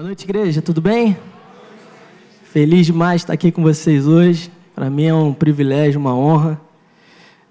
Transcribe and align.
Boa 0.00 0.06
noite, 0.06 0.24
igreja, 0.24 0.62
tudo 0.62 0.80
bem? 0.80 1.14
Feliz 2.44 2.86
demais 2.86 3.20
estar 3.20 3.34
aqui 3.34 3.52
com 3.52 3.62
vocês 3.62 4.06
hoje. 4.06 4.50
Para 4.74 4.88
mim 4.88 5.04
é 5.04 5.12
um 5.12 5.30
privilégio, 5.30 6.00
uma 6.00 6.16
honra. 6.16 6.58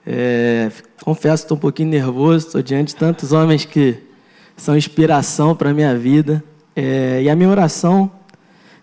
É, 0.04 0.72
confesso 1.04 1.44
estou 1.44 1.56
um 1.56 1.60
pouquinho 1.60 1.90
nervoso, 1.90 2.48
estou 2.48 2.64
diante 2.64 2.88
de 2.88 2.96
tantos 2.96 3.34
homens 3.34 3.66
que 3.66 4.00
são 4.58 4.76
inspiração 4.76 5.56
para 5.56 5.70
a 5.70 5.74
minha 5.76 5.96
vida. 5.96 6.44
É, 6.76 7.22
e 7.22 7.30
a 7.30 7.36
minha 7.36 7.50
oração, 7.50 8.12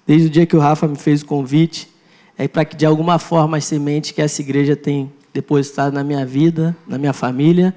desde 0.06 0.28
o 0.28 0.30
dia 0.30 0.46
que 0.46 0.54
o 0.54 0.60
Rafa 0.60 0.86
me 0.86 0.96
fez 0.96 1.22
o 1.22 1.26
convite, 1.26 1.92
é 2.38 2.46
para 2.46 2.64
que 2.64 2.76
de 2.76 2.86
alguma 2.86 3.18
forma 3.18 3.56
as 3.56 3.64
sementes 3.64 4.12
que 4.12 4.22
essa 4.22 4.40
igreja 4.40 4.76
tem 4.76 5.12
depositado 5.34 5.92
na 5.92 6.04
minha 6.04 6.24
vida, 6.24 6.76
na 6.86 6.98
minha 6.98 7.12
família, 7.12 7.74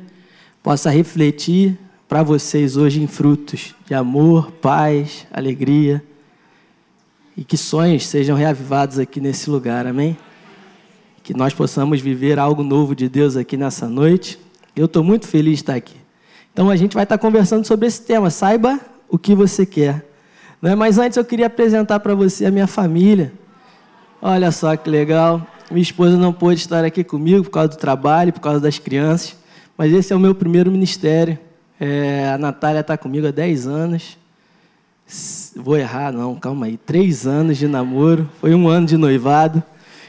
possa 0.62 0.92
refletir 0.92 1.80
para 2.10 2.24
vocês 2.24 2.76
hoje 2.76 3.04
em 3.04 3.06
frutos 3.06 3.76
de 3.86 3.94
amor, 3.94 4.52
paz, 4.54 5.28
alegria 5.32 6.04
e 7.38 7.44
que 7.44 7.56
sonhos 7.56 8.08
sejam 8.08 8.36
reavivados 8.36 8.98
aqui 8.98 9.22
nesse 9.22 9.48
lugar, 9.48 9.86
amém? 9.86 10.18
Que 11.22 11.36
nós 11.38 11.54
possamos 11.54 12.02
viver 12.02 12.40
algo 12.40 12.64
novo 12.64 12.96
de 12.96 13.08
Deus 13.08 13.38
aqui 13.38 13.56
nessa 13.56 13.88
noite. 13.88 14.40
Eu 14.76 14.86
estou 14.86 15.04
muito 15.04 15.28
feliz 15.28 15.58
de 15.58 15.62
estar 15.62 15.76
aqui. 15.76 15.98
Então 16.52 16.72
a 16.72 16.76
gente 16.76 16.96
vai 16.96 17.04
estar 17.04 17.20
conversando 17.20 17.64
sobre 17.64 17.86
esse 17.86 18.02
tema. 18.02 18.32
Saiba 18.32 18.80
o 19.08 19.20
que 19.20 19.36
você 19.36 19.64
quer. 19.64 20.04
Não 20.60 20.72
é? 20.72 20.76
Mas 20.76 20.98
antes 20.98 21.16
eu 21.16 21.24
queria 21.24 21.46
apresentar 21.46 22.00
para 22.00 22.16
você 22.16 22.48
a 22.48 22.52
minha 22.52 22.66
família. 22.66 23.32
Olha 24.20 24.52
só 24.52 24.76
que 24.76 24.90
legal. 24.90 25.46
Minha 25.70 25.84
esposa 25.84 26.18
não 26.18 26.34
pôde 26.34 26.60
estar 26.60 26.84
aqui 26.84 27.04
comigo 27.04 27.44
por 27.44 27.52
causa 27.52 27.70
do 27.70 27.78
trabalho, 27.78 28.34
por 28.34 28.42
causa 28.42 28.60
das 28.60 28.80
crianças. 28.80 29.38
Mas 29.78 29.94
esse 29.94 30.12
é 30.12 30.16
o 30.16 30.20
meu 30.20 30.34
primeiro 30.34 30.72
ministério. 30.72 31.38
É, 31.80 32.30
a 32.34 32.38
Natália 32.38 32.82
está 32.82 32.98
comigo 32.98 33.28
há 33.28 33.32
10 33.32 33.66
anos. 33.66 34.18
Vou 35.56 35.78
errar, 35.78 36.12
não, 36.12 36.36
calma 36.36 36.66
aí. 36.66 36.78
Três 36.78 37.26
anos 37.26 37.58
de 37.58 37.68
namoro, 37.68 38.30
foi 38.40 38.54
um 38.54 38.68
ano 38.68 38.86
de 38.86 38.98
noivado 38.98 39.64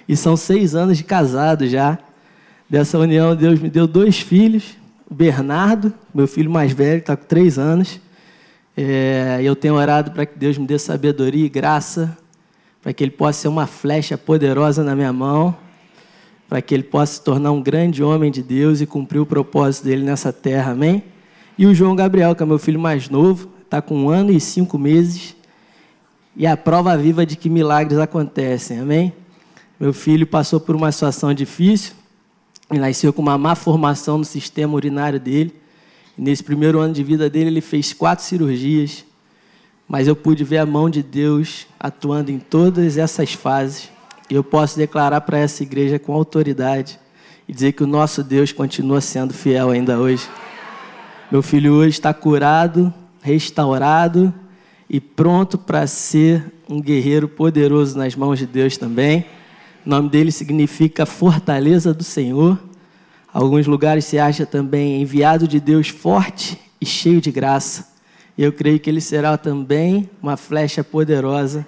e 0.08 0.16
são 0.16 0.36
seis 0.36 0.74
anos 0.74 0.98
de 0.98 1.04
casado 1.04 1.66
já. 1.68 1.96
Dessa 2.68 2.98
união, 2.98 3.36
Deus 3.36 3.60
me 3.60 3.70
deu 3.70 3.86
dois 3.86 4.18
filhos. 4.18 4.76
O 5.08 5.14
Bernardo, 5.14 5.94
meu 6.12 6.26
filho 6.26 6.50
mais 6.50 6.72
velho, 6.72 6.98
está 6.98 7.16
com 7.16 7.24
três 7.24 7.58
anos. 7.58 8.00
É, 8.76 9.40
eu 9.42 9.54
tenho 9.54 9.74
orado 9.74 10.10
para 10.10 10.26
que 10.26 10.38
Deus 10.38 10.58
me 10.58 10.66
dê 10.66 10.78
sabedoria 10.78 11.46
e 11.46 11.48
graça, 11.48 12.16
para 12.82 12.92
que 12.92 13.04
ele 13.04 13.10
possa 13.10 13.42
ser 13.42 13.48
uma 13.48 13.66
flecha 13.66 14.18
poderosa 14.18 14.82
na 14.82 14.96
minha 14.96 15.12
mão, 15.12 15.56
para 16.48 16.60
que 16.60 16.74
ele 16.74 16.82
possa 16.82 17.14
se 17.14 17.22
tornar 17.22 17.52
um 17.52 17.62
grande 17.62 18.02
homem 18.02 18.30
de 18.30 18.42
Deus 18.42 18.80
e 18.80 18.86
cumprir 18.86 19.20
o 19.20 19.26
propósito 19.26 19.84
dele 19.84 20.04
nessa 20.04 20.32
terra. 20.32 20.72
Amém? 20.72 21.04
E 21.60 21.66
o 21.66 21.74
João 21.74 21.94
Gabriel, 21.94 22.34
que 22.34 22.42
é 22.42 22.46
meu 22.46 22.58
filho 22.58 22.80
mais 22.80 23.10
novo, 23.10 23.50
está 23.62 23.82
com 23.82 23.94
um 23.94 24.08
ano 24.08 24.32
e 24.32 24.40
cinco 24.40 24.78
meses. 24.78 25.36
E 26.34 26.46
a 26.46 26.56
prova 26.56 26.96
viva 26.96 27.26
de 27.26 27.36
que 27.36 27.50
milagres 27.50 27.98
acontecem, 27.98 28.78
amém? 28.78 29.12
Meu 29.78 29.92
filho 29.92 30.26
passou 30.26 30.58
por 30.58 30.74
uma 30.74 30.90
situação 30.90 31.34
difícil, 31.34 31.92
ele 32.70 32.80
nasceu 32.80 33.12
com 33.12 33.20
uma 33.20 33.36
má 33.36 33.54
formação 33.54 34.16
no 34.16 34.24
sistema 34.24 34.72
urinário 34.72 35.20
dele. 35.20 35.54
E 36.16 36.22
nesse 36.22 36.42
primeiro 36.42 36.78
ano 36.78 36.94
de 36.94 37.04
vida 37.04 37.28
dele, 37.28 37.50
ele 37.50 37.60
fez 37.60 37.92
quatro 37.92 38.24
cirurgias. 38.24 39.04
Mas 39.86 40.08
eu 40.08 40.16
pude 40.16 40.42
ver 40.42 40.56
a 40.56 40.64
mão 40.64 40.88
de 40.88 41.02
Deus 41.02 41.66
atuando 41.78 42.32
em 42.32 42.38
todas 42.38 42.96
essas 42.96 43.34
fases. 43.34 43.90
E 44.30 44.34
eu 44.34 44.42
posso 44.42 44.78
declarar 44.78 45.20
para 45.20 45.36
essa 45.36 45.62
igreja 45.62 45.98
com 45.98 46.14
autoridade 46.14 46.98
e 47.46 47.52
dizer 47.52 47.72
que 47.72 47.84
o 47.84 47.86
nosso 47.86 48.24
Deus 48.24 48.50
continua 48.50 49.02
sendo 49.02 49.34
fiel 49.34 49.68
ainda 49.68 49.98
hoje. 49.98 50.26
Meu 51.30 51.42
filho 51.42 51.74
hoje 51.74 51.90
está 51.90 52.12
curado, 52.12 52.92
restaurado 53.22 54.34
e 54.88 55.00
pronto 55.00 55.56
para 55.56 55.86
ser 55.86 56.44
um 56.68 56.82
guerreiro 56.82 57.28
poderoso 57.28 57.96
nas 57.96 58.16
mãos 58.16 58.40
de 58.40 58.46
Deus 58.46 58.76
também. 58.76 59.24
O 59.86 59.88
nome 59.88 60.08
dele 60.08 60.32
significa 60.32 61.06
fortaleza 61.06 61.94
do 61.94 62.02
Senhor. 62.02 62.58
Alguns 63.32 63.68
lugares 63.68 64.06
se 64.06 64.18
acha 64.18 64.44
também 64.44 65.00
enviado 65.00 65.46
de 65.46 65.60
Deus 65.60 65.88
forte 65.88 66.58
e 66.80 66.84
cheio 66.84 67.20
de 67.20 67.30
graça. 67.30 67.90
E 68.36 68.42
eu 68.42 68.52
creio 68.52 68.80
que 68.80 68.90
ele 68.90 69.00
será 69.00 69.38
também 69.38 70.10
uma 70.20 70.36
flecha 70.36 70.82
poderosa 70.82 71.64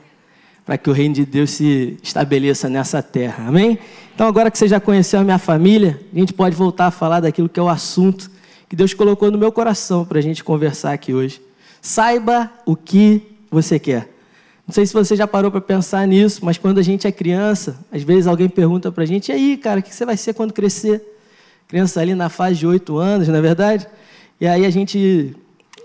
para 0.66 0.76
que 0.76 0.90
o 0.90 0.92
reino 0.92 1.14
de 1.14 1.24
Deus 1.24 1.52
se 1.52 1.96
estabeleça 2.02 2.68
nessa 2.68 3.00
terra. 3.00 3.46
Amém? 3.46 3.78
Então, 4.12 4.26
agora 4.26 4.50
que 4.50 4.58
você 4.58 4.66
já 4.66 4.80
conheceu 4.80 5.20
a 5.20 5.24
minha 5.24 5.38
família, 5.38 6.00
a 6.12 6.18
gente 6.18 6.32
pode 6.32 6.56
voltar 6.56 6.88
a 6.88 6.90
falar 6.90 7.20
daquilo 7.20 7.48
que 7.48 7.60
é 7.60 7.62
o 7.62 7.68
assunto 7.68 8.31
que 8.72 8.76
Deus 8.76 8.94
colocou 8.94 9.30
no 9.30 9.36
meu 9.36 9.52
coração 9.52 10.02
para 10.02 10.18
a 10.18 10.22
gente 10.22 10.42
conversar 10.42 10.94
aqui 10.94 11.12
hoje. 11.12 11.42
Saiba 11.82 12.50
o 12.64 12.74
que 12.74 13.20
você 13.50 13.78
quer. 13.78 14.08
Não 14.66 14.72
sei 14.72 14.86
se 14.86 14.94
você 14.94 15.14
já 15.14 15.26
parou 15.26 15.50
para 15.50 15.60
pensar 15.60 16.08
nisso, 16.08 16.42
mas 16.42 16.56
quando 16.56 16.78
a 16.78 16.82
gente 16.82 17.06
é 17.06 17.12
criança, 17.12 17.78
às 17.92 18.02
vezes 18.02 18.26
alguém 18.26 18.48
pergunta 18.48 18.90
para 18.90 19.02
a 19.04 19.06
gente: 19.06 19.28
e 19.28 19.32
aí, 19.32 19.56
cara, 19.58 19.80
o 19.80 19.82
que 19.82 19.94
você 19.94 20.06
vai 20.06 20.16
ser 20.16 20.32
quando 20.32 20.54
crescer? 20.54 21.02
Criança 21.68 22.00
ali 22.00 22.14
na 22.14 22.30
fase 22.30 22.60
de 22.60 22.66
oito 22.66 22.96
anos, 22.96 23.28
não 23.28 23.36
é 23.36 23.42
verdade? 23.42 23.86
E 24.40 24.46
aí 24.46 24.64
a 24.64 24.70
gente. 24.70 25.36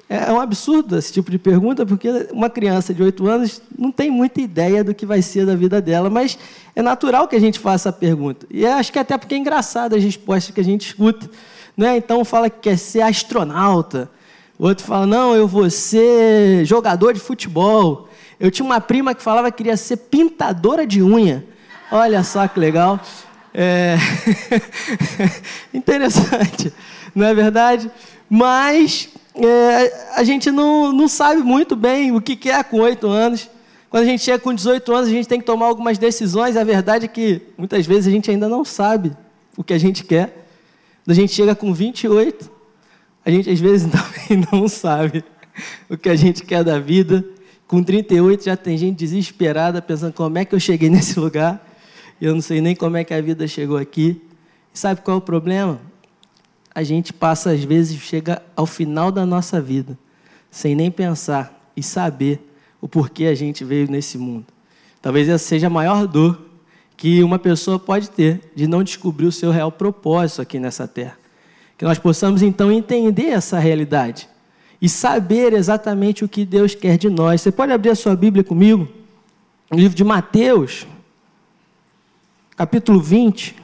É 0.08 0.32
um 0.32 0.40
absurdo 0.40 0.98
esse 0.98 1.12
tipo 1.12 1.30
de 1.30 1.38
pergunta, 1.38 1.86
porque 1.86 2.10
uma 2.32 2.50
criança 2.50 2.94
de 2.94 3.04
oito 3.04 3.28
anos 3.28 3.62
não 3.78 3.92
tem 3.92 4.10
muita 4.10 4.40
ideia 4.40 4.82
do 4.82 4.96
que 4.96 5.06
vai 5.06 5.22
ser 5.22 5.46
da 5.46 5.58
vida 5.58 5.82
dela, 5.82 6.10
mas 6.10 6.40
é 6.74 6.82
natural 6.82 7.28
que 7.28 7.36
a 7.36 7.40
gente 7.42 7.60
faça 7.60 7.90
a 7.90 7.92
pergunta. 7.92 8.48
E 8.50 8.66
acho 8.66 8.94
que 8.94 9.00
até 9.00 9.18
porque 9.18 9.36
é 9.36 9.38
engraçado 9.38 9.94
as 9.94 10.02
respostas 10.02 10.56
que 10.56 10.62
a 10.62 10.64
gente 10.64 10.88
escuta. 10.88 11.30
Né? 11.78 11.98
Então 11.98 12.26
fala 12.26 12.50
que 12.50 12.60
quer 12.60 12.78
ser 12.78 13.02
astronauta. 13.02 14.10
O 14.58 14.66
outro 14.66 14.84
fala, 14.84 15.06
não, 15.06 15.36
eu 15.36 15.48
vou 15.48 15.70
ser 15.70 16.66
jogador 16.66 17.14
de 17.14 17.20
futebol. 17.20 18.10
Eu 18.40 18.50
tinha 18.50 18.66
uma 18.66 18.82
prima 18.82 19.14
que 19.14 19.22
falava 19.22 19.52
que 19.52 19.58
queria 19.58 19.78
ser 19.78 19.98
pintadora 19.98 20.86
de 20.88 21.04
unha. 21.04 21.46
Olha 21.92 22.24
só 22.24 22.48
que 22.48 22.60
legal. 22.60 23.00
É... 23.54 23.96
Interessante, 25.74 26.74
não 27.14 27.26
é 27.28 27.34
verdade? 27.34 27.90
Mas 28.28 29.10
é, 29.36 30.12
a 30.16 30.24
gente 30.24 30.50
não, 30.50 30.92
não 30.92 31.08
sabe 31.08 31.42
muito 31.42 31.76
bem 31.76 32.12
o 32.12 32.20
que 32.20 32.50
é 32.50 32.64
com 32.64 32.80
oito 32.80 33.08
anos. 33.08 33.50
Quando 33.90 34.04
a 34.04 34.06
gente 34.06 34.24
chega 34.24 34.40
com 34.40 34.54
18 34.54 34.94
anos, 34.94 35.08
a 35.08 35.12
gente 35.12 35.28
tem 35.28 35.40
que 35.40 35.46
tomar 35.46 35.68
algumas 35.68 35.98
decisões. 35.98 36.58
A 36.58 36.64
verdade 36.64 37.06
é 37.06 37.08
que 37.08 37.42
muitas 37.58 37.86
vezes 37.86 38.08
a 38.08 38.12
gente 38.12 38.30
ainda 38.30 38.50
não 38.50 38.66
sabe 38.66 39.12
o 39.56 39.64
que 39.64 39.74
a 39.74 39.78
gente 39.78 40.04
quer. 40.04 40.47
A 41.08 41.14
gente 41.14 41.34
chega 41.34 41.56
com 41.56 41.74
28, 41.74 42.52
a 43.26 43.32
gente 43.32 43.50
às 43.50 43.60
vezes 43.60 43.88
também 43.92 44.46
não 44.52 44.68
sabe 44.68 45.24
o 45.90 45.98
que 45.98 46.10
a 46.10 46.16
gente 46.16 46.44
quer 46.44 46.64
da 46.64 46.80
vida. 46.80 47.26
Com 47.66 47.82
38 47.82 48.44
já 48.46 48.58
tem 48.58 48.78
gente 48.78 48.98
desesperada 48.98 49.82
pensando 49.82 50.14
como 50.14 50.38
é 50.38 50.44
que 50.44 50.54
eu 50.54 50.60
cheguei 50.60 50.90
nesse 50.92 51.18
lugar 51.20 51.66
e 52.20 52.26
eu 52.26 52.34
não 52.34 52.42
sei 52.42 52.60
nem 52.60 52.76
como 52.76 52.98
é 52.98 53.04
que 53.04 53.14
a 53.14 53.22
vida 53.22 53.48
chegou 53.48 53.78
aqui. 53.78 54.22
E 54.74 54.78
sabe 54.78 55.02
qual 55.02 55.16
é 55.16 55.18
o 55.20 55.22
problema? 55.22 55.80
A 56.76 56.84
gente 56.84 57.14
passa 57.14 57.52
às 57.52 57.64
vezes 57.64 58.00
chega 58.00 58.42
ao 58.56 58.66
final 58.66 59.12
da 59.12 59.26
nossa 59.26 59.62
vida 59.62 59.98
sem 60.52 60.76
nem 60.76 60.92
pensar 60.92 61.72
e 61.76 61.82
saber 61.82 62.40
o 62.82 62.88
porquê 62.88 63.26
a 63.26 63.36
gente 63.36 63.64
veio 63.64 63.90
nesse 63.90 64.18
mundo. 64.18 64.46
Talvez 65.02 65.30
essa 65.30 65.44
seja 65.44 65.68
a 65.68 65.70
maior 65.70 66.06
dor 66.06 66.47
que 66.98 67.24
uma 67.24 67.38
pessoa 67.38 67.78
pode 67.78 68.10
ter 68.10 68.42
de 68.56 68.66
não 68.68 68.84
descobrir 68.84 69.28
o 69.28 69.32
seu 69.32 69.52
real 69.52 69.72
propósito 69.72 70.42
aqui 70.42 70.60
nessa 70.60 70.88
terra. 70.88 71.16
Que 71.78 71.86
nós 71.86 72.00
possamos 72.00 72.42
então 72.42 72.72
entender 72.72 73.28
essa 73.28 73.60
realidade 73.60 74.28
e 74.82 74.90
saber 74.90 75.54
exatamente 75.54 76.26
o 76.26 76.28
que 76.28 76.44
Deus 76.44 76.74
quer 76.74 76.98
de 76.98 77.08
nós. 77.08 77.42
Você 77.42 77.52
pode 77.52 77.72
abrir 77.72 77.92
a 77.92 77.96
sua 77.96 78.16
Bíblia 78.16 78.44
comigo? 78.44 78.88
No 79.70 79.78
livro 79.78 79.96
de 79.96 80.04
Mateus, 80.04 80.88
capítulo 82.56 83.00
20. 83.00 83.56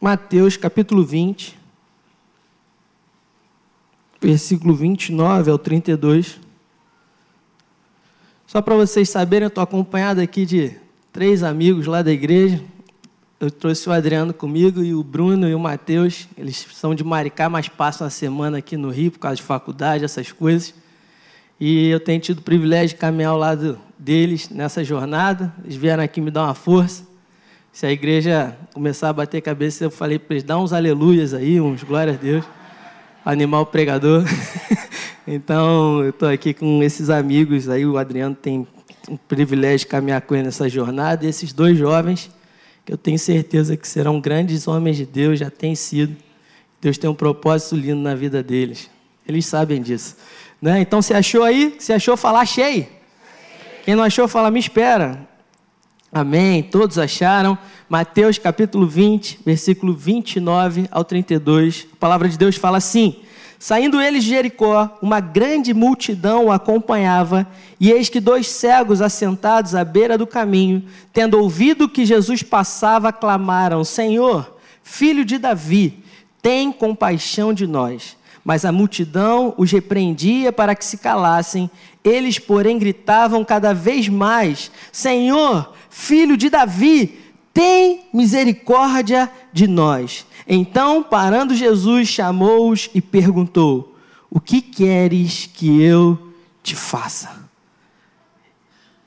Mateus, 0.00 0.56
capítulo 0.56 1.04
20 1.04 1.59
versículo 4.20 4.74
29 4.74 5.50
ao 5.50 5.58
32. 5.58 6.38
Só 8.46 8.60
para 8.60 8.74
vocês 8.74 9.08
saberem, 9.08 9.44
eu 9.44 9.48
estou 9.48 9.62
acompanhado 9.62 10.20
aqui 10.20 10.44
de 10.44 10.76
três 11.12 11.42
amigos 11.42 11.86
lá 11.86 12.02
da 12.02 12.12
igreja. 12.12 12.60
Eu 13.38 13.50
trouxe 13.50 13.88
o 13.88 13.92
Adriano 13.92 14.34
comigo 14.34 14.82
e 14.82 14.94
o 14.94 15.02
Bruno 15.02 15.48
e 15.48 15.54
o 15.54 15.58
Matheus. 15.58 16.28
Eles 16.36 16.66
são 16.74 16.94
de 16.94 17.02
Maricá, 17.02 17.48
mas 17.48 17.68
passam 17.68 18.06
a 18.06 18.10
semana 18.10 18.58
aqui 18.58 18.76
no 18.76 18.90
Rio 18.90 19.12
por 19.12 19.20
causa 19.20 19.36
de 19.36 19.42
faculdade, 19.42 20.04
essas 20.04 20.30
coisas. 20.30 20.74
E 21.58 21.88
eu 21.88 22.00
tenho 22.00 22.20
tido 22.20 22.40
o 22.40 22.42
privilégio 22.42 22.88
de 22.88 22.96
caminhar 22.96 23.32
ao 23.32 23.38
lado 23.38 23.78
deles 23.98 24.50
nessa 24.50 24.84
jornada. 24.84 25.54
Eles 25.64 25.76
vieram 25.76 26.02
aqui 26.02 26.20
me 26.20 26.30
dar 26.30 26.44
uma 26.44 26.54
força. 26.54 27.06
Se 27.72 27.86
a 27.86 27.92
igreja 27.92 28.56
começar 28.74 29.08
a 29.08 29.12
bater 29.12 29.40
cabeça, 29.40 29.84
eu 29.84 29.90
falei 29.90 30.18
para 30.18 30.34
eles, 30.34 30.42
dá 30.42 30.58
uns 30.58 30.72
aleluias 30.72 31.32
aí, 31.32 31.60
uns 31.60 31.82
glórias 31.82 32.16
a 32.16 32.20
Deus 32.20 32.44
animal 33.24 33.66
pregador. 33.66 34.24
então, 35.26 36.02
eu 36.02 36.10
estou 36.10 36.28
aqui 36.28 36.54
com 36.54 36.82
esses 36.82 37.10
amigos 37.10 37.68
aí, 37.68 37.84
o 37.84 37.98
Adriano 37.98 38.34
tem 38.34 38.66
um 39.08 39.16
privilégio 39.16 39.80
de 39.80 39.86
caminhar 39.86 40.20
com 40.22 40.34
ele 40.34 40.44
nessa 40.44 40.68
jornada, 40.68 41.24
e 41.24 41.28
esses 41.28 41.52
dois 41.52 41.76
jovens, 41.76 42.30
que 42.84 42.92
eu 42.92 42.98
tenho 42.98 43.18
certeza 43.18 43.76
que 43.76 43.86
serão 43.86 44.20
grandes 44.20 44.66
homens 44.68 44.96
de 44.96 45.06
Deus, 45.06 45.38
já 45.38 45.50
têm 45.50 45.74
sido, 45.74 46.16
Deus 46.80 46.96
tem 46.96 47.08
um 47.08 47.14
propósito 47.14 47.76
lindo 47.76 48.00
na 48.00 48.14
vida 48.14 48.42
deles. 48.42 48.90
Eles 49.26 49.46
sabem 49.46 49.82
disso. 49.82 50.16
Né? 50.60 50.80
Então, 50.80 51.00
se 51.00 51.14
achou 51.14 51.42
aí? 51.42 51.76
Se 51.78 51.92
achou, 51.92 52.16
fala, 52.16 52.40
achei. 52.40 52.88
Quem 53.84 53.94
não 53.94 54.02
achou, 54.02 54.26
fala, 54.26 54.50
me 54.50 54.58
espera. 54.58 55.29
Amém. 56.12 56.60
Todos 56.60 56.98
acharam. 56.98 57.56
Mateus 57.88 58.36
capítulo 58.36 58.84
20, 58.84 59.40
versículo 59.46 59.94
29 59.94 60.88
ao 60.90 61.04
32. 61.04 61.86
A 61.92 61.96
palavra 61.96 62.28
de 62.28 62.36
Deus 62.36 62.56
fala 62.56 62.78
assim: 62.78 63.14
Saindo 63.60 64.00
eles 64.00 64.24
de 64.24 64.30
Jericó, 64.30 64.98
uma 65.00 65.20
grande 65.20 65.72
multidão 65.72 66.46
o 66.46 66.52
acompanhava, 66.52 67.46
e 67.78 67.92
eis 67.92 68.08
que 68.08 68.18
dois 68.18 68.48
cegos 68.48 69.00
assentados 69.00 69.76
à 69.76 69.84
beira 69.84 70.18
do 70.18 70.26
caminho, 70.26 70.82
tendo 71.12 71.38
ouvido 71.38 71.88
que 71.88 72.04
Jesus 72.04 72.42
passava, 72.42 73.12
clamaram: 73.12 73.84
Senhor, 73.84 74.58
filho 74.82 75.24
de 75.24 75.38
Davi, 75.38 76.02
tem 76.42 76.72
compaixão 76.72 77.52
de 77.52 77.68
nós. 77.68 78.16
Mas 78.42 78.64
a 78.64 78.72
multidão 78.72 79.54
os 79.56 79.70
repreendia 79.70 80.50
para 80.50 80.74
que 80.74 80.84
se 80.84 80.96
calassem. 80.96 81.70
Eles, 82.02 82.38
porém, 82.38 82.78
gritavam 82.78 83.44
cada 83.44 83.72
vez 83.72 84.08
mais: 84.08 84.72
Senhor, 84.90 85.72
filho 86.00 86.36
de 86.36 86.48
Davi, 86.48 87.18
tem 87.52 88.06
misericórdia 88.12 89.30
de 89.52 89.66
nós. 89.66 90.26
Então, 90.48 91.02
parando 91.02 91.54
Jesus, 91.54 92.08
chamou-os 92.08 92.88
e 92.94 93.00
perguntou: 93.00 93.94
O 94.30 94.40
que 94.40 94.62
queres 94.62 95.48
que 95.52 95.82
eu 95.82 96.18
te 96.62 96.74
faça? 96.74 97.30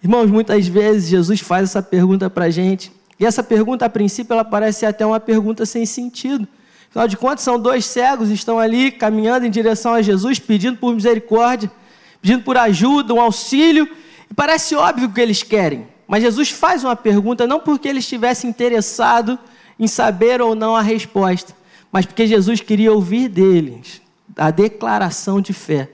Irmãos, 0.03 0.29
muitas 0.29 0.67
vezes 0.67 1.09
Jesus 1.09 1.39
faz 1.39 1.69
essa 1.69 1.81
pergunta 1.81 2.29
para 2.29 2.45
a 2.45 2.49
gente, 2.49 2.91
e 3.19 3.25
essa 3.25 3.41
pergunta, 3.41 3.85
a 3.85 3.89
princípio, 3.89 4.33
ela 4.33 4.45
parece 4.45 4.85
até 4.85 5.05
uma 5.05 5.19
pergunta 5.19 5.65
sem 5.65 5.85
sentido. 5.85 6.47
Afinal 6.89 7.07
de 7.07 7.17
contas, 7.17 7.43
são 7.43 7.59
dois 7.59 7.85
cegos, 7.85 8.29
estão 8.29 8.59
ali 8.59 8.91
caminhando 8.91 9.45
em 9.47 9.49
direção 9.49 9.93
a 9.93 10.01
Jesus, 10.01 10.37
pedindo 10.37 10.77
por 10.77 10.93
misericórdia, 10.93 11.71
pedindo 12.21 12.43
por 12.43 12.55
ajuda, 12.55 13.13
um 13.13 13.21
auxílio, 13.21 13.89
e 14.29 14.33
parece 14.33 14.75
óbvio 14.75 15.07
o 15.07 15.11
que 15.11 15.21
eles 15.21 15.41
querem. 15.41 15.92
Mas 16.07 16.23
Jesus 16.23 16.49
faz 16.49 16.83
uma 16.83 16.95
pergunta 16.95 17.47
não 17.47 17.59
porque 17.59 17.87
ele 17.87 17.99
estivesse 17.99 18.45
interessado 18.47 19.37
em 19.79 19.87
saber 19.87 20.41
ou 20.41 20.55
não 20.55 20.75
a 20.75 20.81
resposta, 20.81 21.55
mas 21.91 22.05
porque 22.05 22.27
Jesus 22.27 22.61
queria 22.61 22.91
ouvir 22.91 23.27
deles 23.27 24.01
a 24.37 24.51
declaração 24.51 25.39
de 25.39 25.53
fé, 25.53 25.89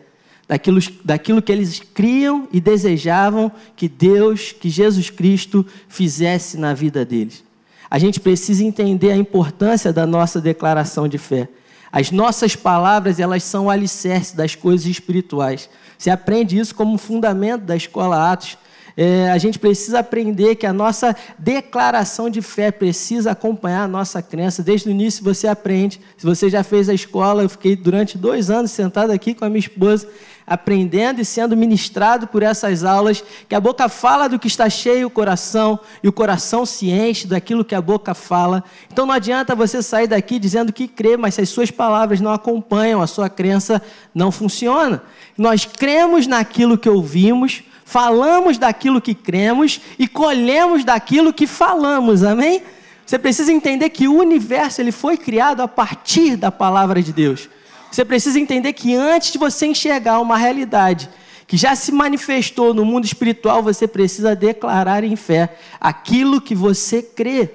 daquilo, 0.48 0.80
daquilo 1.04 1.42
que 1.42 1.52
eles 1.52 1.80
criam 1.80 2.48
e 2.52 2.60
desejavam 2.60 3.52
que 3.76 3.88
Deus, 3.88 4.52
que 4.52 4.70
Jesus 4.70 5.10
Cristo 5.10 5.66
fizesse 5.88 6.58
na 6.58 6.74
vida 6.74 7.06
deles. 7.06 7.44
A 7.90 7.98
gente 7.98 8.20
precisa 8.20 8.64
entender 8.64 9.12
a 9.12 9.18
importância 9.18 9.92
da 9.92 10.06
nossa 10.06 10.40
declaração 10.40 11.08
de 11.08 11.18
fé. 11.18 11.50
As 11.92 12.12
nossas 12.12 12.56
palavras, 12.56 13.20
elas 13.20 13.44
são 13.44 13.66
o 13.66 13.70
alicerce 13.70 14.36
das 14.36 14.54
coisas 14.54 14.86
espirituais. 14.86 15.68
Você 15.98 16.10
aprende 16.12 16.58
isso 16.58 16.76
como 16.76 17.00
fundamento 17.00 17.64
da 17.64 17.76
escola 17.76 18.32
Atos 18.32 18.58
é, 19.02 19.32
a 19.32 19.38
gente 19.38 19.58
precisa 19.58 20.00
aprender 20.00 20.56
que 20.56 20.66
a 20.66 20.74
nossa 20.74 21.16
declaração 21.38 22.30
de 22.30 22.42
fé 22.42 22.70
precisa 22.70 23.32
acompanhar 23.32 23.84
a 23.84 23.88
nossa 23.88 24.22
crença. 24.22 24.62
Desde 24.62 24.90
o 24.90 24.92
início 24.92 25.24
você 25.24 25.48
aprende. 25.48 26.02
Se 26.18 26.26
você 26.26 26.50
já 26.50 26.66
fez 26.66 26.90
a 26.90 26.94
escola, 26.94 27.44
eu 27.44 27.48
fiquei 27.48 27.78
durante 27.78 28.18
dois 28.18 28.50
anos 28.50 28.72
sentado 28.72 29.12
aqui 29.12 29.34
com 29.34 29.46
a 29.46 29.50
minha 29.50 29.62
esposa, 29.62 30.06
aprendendo 30.46 31.22
e 31.22 31.24
sendo 31.24 31.56
ministrado 31.56 32.28
por 32.28 32.44
essas 32.44 32.84
aulas, 32.84 33.24
que 33.48 33.56
a 33.56 33.60
boca 33.62 33.88
fala 33.88 34.28
do 34.28 34.38
que 34.38 34.48
está 34.48 34.70
cheio 34.70 35.08
o 35.08 35.10
coração, 35.10 35.80
e 36.04 36.08
o 36.10 36.12
coração 36.12 36.66
se 36.66 36.92
enche 36.92 37.26
daquilo 37.26 37.64
que 37.64 37.76
a 37.76 37.82
boca 37.82 38.14
fala. 38.14 38.66
Então 38.92 39.06
não 39.06 39.14
adianta 39.14 39.56
você 39.56 39.82
sair 39.82 40.08
daqui 40.08 40.38
dizendo 40.38 40.74
que 40.74 40.90
crê, 40.90 41.16
mas 41.16 41.36
se 41.36 41.42
as 41.42 41.48
suas 41.48 41.72
palavras 41.72 42.20
não 42.20 42.34
acompanham 42.34 43.02
a 43.02 43.08
sua 43.08 43.30
crença, 43.30 43.82
não 44.14 44.30
funciona. 44.30 45.02
Nós 45.38 45.64
cremos 45.64 46.28
naquilo 46.28 46.78
que 46.78 46.90
ouvimos, 46.90 47.64
falamos 47.90 48.60
daquilo 48.60 49.02
que 49.02 49.16
cremos 49.16 49.82
e 49.98 50.08
colhemos 50.08 50.86
daquilo 50.86 51.34
que 51.34 51.48
falamos, 51.48 52.24
amém? 52.24 52.62
Você 53.04 53.18
precisa 53.18 53.52
entender 53.52 53.90
que 53.90 54.08
o 54.08 54.14
universo 54.16 54.80
ele 54.80 54.92
foi 54.92 55.18
criado 55.18 55.62
a 55.62 55.68
partir 55.68 56.36
da 56.36 56.52
palavra 56.52 57.02
de 57.02 57.12
Deus. 57.12 57.50
Você 57.92 58.06
precisa 58.06 58.40
entender 58.40 58.74
que 58.74 58.94
antes 58.94 59.32
de 59.32 59.40
você 59.40 59.66
enxergar 59.66 60.20
uma 60.20 60.38
realidade 60.38 61.10
que 61.48 61.58
já 61.58 61.76
se 61.76 61.92
manifestou 61.92 62.76
no 62.76 62.86
mundo 62.86 63.06
espiritual, 63.06 63.64
você 63.64 63.88
precisa 63.88 64.36
declarar 64.36 65.04
em 65.04 65.16
fé 65.16 65.58
aquilo 65.82 66.40
que 66.40 66.54
você 66.54 67.02
crê. 67.02 67.50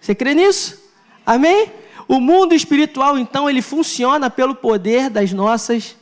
Você 0.00 0.12
crê 0.12 0.34
nisso? 0.34 0.82
Amém? 1.24 1.70
O 2.08 2.18
mundo 2.18 2.52
espiritual, 2.52 3.16
então, 3.16 3.48
ele 3.48 3.62
funciona 3.62 4.28
pelo 4.28 4.56
poder 4.56 5.08
das 5.08 5.32
nossas 5.32 5.94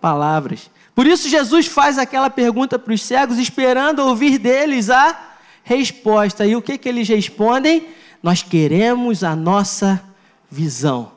palavras. 0.00 0.70
Por 0.98 1.06
isso, 1.06 1.28
Jesus 1.28 1.68
faz 1.68 1.96
aquela 1.96 2.28
pergunta 2.28 2.76
para 2.76 2.92
os 2.92 3.02
cegos, 3.02 3.38
esperando 3.38 4.00
ouvir 4.00 4.36
deles 4.36 4.90
a 4.90 5.36
resposta. 5.62 6.44
E 6.44 6.56
o 6.56 6.60
que, 6.60 6.76
que 6.76 6.88
eles 6.88 7.08
respondem? 7.08 7.86
Nós 8.20 8.42
queremos 8.42 9.22
a 9.22 9.36
nossa 9.36 10.02
visão. 10.50 11.12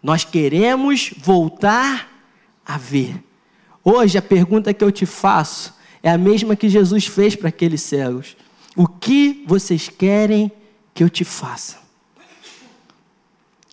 Nós 0.00 0.22
queremos 0.22 1.12
voltar 1.16 2.08
a 2.64 2.78
ver. 2.78 3.20
Hoje, 3.82 4.16
a 4.16 4.22
pergunta 4.22 4.72
que 4.72 4.84
eu 4.84 4.92
te 4.92 5.04
faço 5.04 5.74
é 6.04 6.10
a 6.12 6.16
mesma 6.16 6.54
que 6.54 6.68
Jesus 6.68 7.08
fez 7.08 7.34
para 7.34 7.48
aqueles 7.48 7.82
cegos: 7.82 8.36
O 8.76 8.86
que 8.86 9.42
vocês 9.44 9.88
querem 9.88 10.52
que 10.94 11.02
eu 11.02 11.10
te 11.10 11.24
faça? 11.24 11.78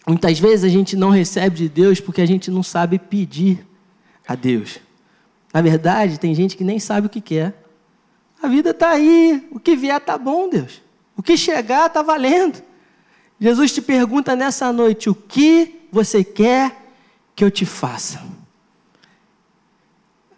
Muitas 0.07 0.39
vezes 0.39 0.65
a 0.65 0.69
gente 0.69 0.95
não 0.95 1.11
recebe 1.11 1.57
de 1.57 1.69
Deus 1.69 1.99
porque 1.99 2.21
a 2.21 2.25
gente 2.25 2.49
não 2.49 2.63
sabe 2.63 2.97
pedir 2.97 3.63
a 4.27 4.33
Deus. 4.33 4.79
Na 5.53 5.61
verdade, 5.61 6.19
tem 6.19 6.33
gente 6.33 6.57
que 6.57 6.63
nem 6.63 6.79
sabe 6.79 7.05
o 7.05 7.09
que 7.09 7.21
quer. 7.21 7.53
A 8.41 8.47
vida 8.47 8.71
está 8.71 8.89
aí, 8.89 9.47
o 9.51 9.59
que 9.59 9.75
vier 9.75 9.97
está 9.97 10.17
bom, 10.17 10.49
Deus. 10.49 10.81
O 11.15 11.21
que 11.21 11.37
chegar 11.37 11.85
está 11.85 12.01
valendo. 12.01 12.61
Jesus 13.39 13.71
te 13.71 13.81
pergunta 13.81 14.35
nessa 14.35 14.73
noite: 14.73 15.09
o 15.09 15.15
que 15.15 15.87
você 15.91 16.23
quer 16.23 16.75
que 17.35 17.43
eu 17.43 17.51
te 17.51 17.65
faça? 17.65 18.21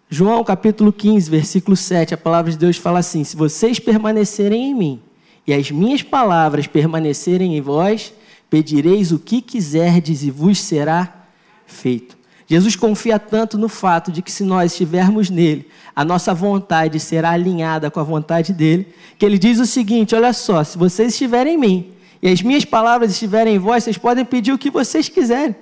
João 0.10 0.44
capítulo 0.44 0.94
15, 0.94 1.30
versículo 1.30 1.76
7, 1.76 2.14
a 2.14 2.18
palavra 2.18 2.52
de 2.52 2.58
Deus 2.58 2.78
fala 2.78 3.00
assim: 3.00 3.24
Se 3.24 3.36
vocês 3.36 3.80
permanecerem 3.80 4.72
em 4.72 4.76
mim 4.76 5.02
e 5.48 5.54
as 5.54 5.72
minhas 5.72 6.04
palavras 6.04 6.68
permanecerem 6.68 7.58
em 7.58 7.62
vós, 7.62 8.14
pedireis 8.50 9.12
o 9.12 9.20
que 9.20 9.42
quiserdes 9.42 10.24
e 10.24 10.30
vos 10.30 10.60
será 10.60 11.28
feito. 11.66 12.18
Jesus 12.47 12.75
confia 12.75 13.18
tanto 13.18 13.57
no 13.57 13.68
fato 13.68 14.11
de 14.11 14.21
que 14.21 14.31
se 14.31 14.44
nós 14.44 14.71
estivermos 14.71 15.30
nele, 15.30 15.68
a 15.95 16.06
nossa 16.06 16.33
vontade 16.33 16.99
será 16.99 17.31
alinhada 17.31 17.90
com 17.90 17.99
a 17.99 18.04
vontade 18.04 18.54
dele, 18.54 18.87
que 19.18 19.25
ele 19.25 19.40
diz 19.40 19.59
o 19.59 19.66
seguinte: 19.66 20.14
olha 20.14 20.31
só, 20.31 20.64
se 20.64 20.78
vocês 20.78 21.14
estiverem 21.14 21.56
em 21.56 21.57
mim 21.57 21.94
e 22.21 22.30
as 22.30 22.42
minhas 22.42 22.64
palavras 22.64 23.11
estiverem 23.11 23.56
em 23.56 23.59
vós, 23.59 23.83
vocês 23.83 23.97
podem 23.97 24.23
pedir 24.23 24.52
o 24.52 24.57
que 24.57 24.69
vocês 24.69 25.09
quiserem. 25.09 25.56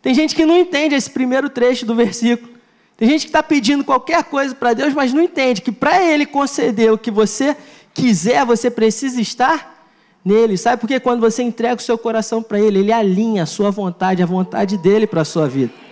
Tem 0.00 0.14
gente 0.14 0.34
que 0.34 0.46
não 0.46 0.56
entende 0.56 0.94
esse 0.94 1.10
primeiro 1.10 1.50
trecho 1.50 1.84
do 1.84 1.94
versículo. 1.94 2.52
Tem 2.96 3.08
gente 3.08 3.22
que 3.22 3.28
está 3.28 3.42
pedindo 3.42 3.84
qualquer 3.84 4.24
coisa 4.24 4.54
para 4.54 4.72
Deus, 4.72 4.94
mas 4.94 5.12
não 5.12 5.22
entende 5.22 5.60
que 5.60 5.70
para 5.70 6.02
Ele 6.02 6.24
conceder 6.24 6.90
o 6.90 6.98
que 6.98 7.10
você 7.10 7.56
quiser, 7.92 8.44
você 8.46 8.70
precisa 8.70 9.20
estar 9.20 9.86
nele. 10.24 10.56
Sabe 10.56 10.80
por 10.80 10.88
quê? 10.88 10.98
Quando 10.98 11.20
você 11.20 11.42
entrega 11.42 11.76
o 11.76 11.84
seu 11.84 11.98
coração 11.98 12.42
para 12.42 12.58
Ele, 12.58 12.78
Ele 12.78 12.92
alinha 12.92 13.42
a 13.42 13.46
sua 13.46 13.70
vontade, 13.70 14.22
a 14.22 14.26
vontade 14.26 14.78
dele 14.78 15.06
para 15.06 15.20
a 15.20 15.24
sua 15.24 15.46
vida. 15.46 15.87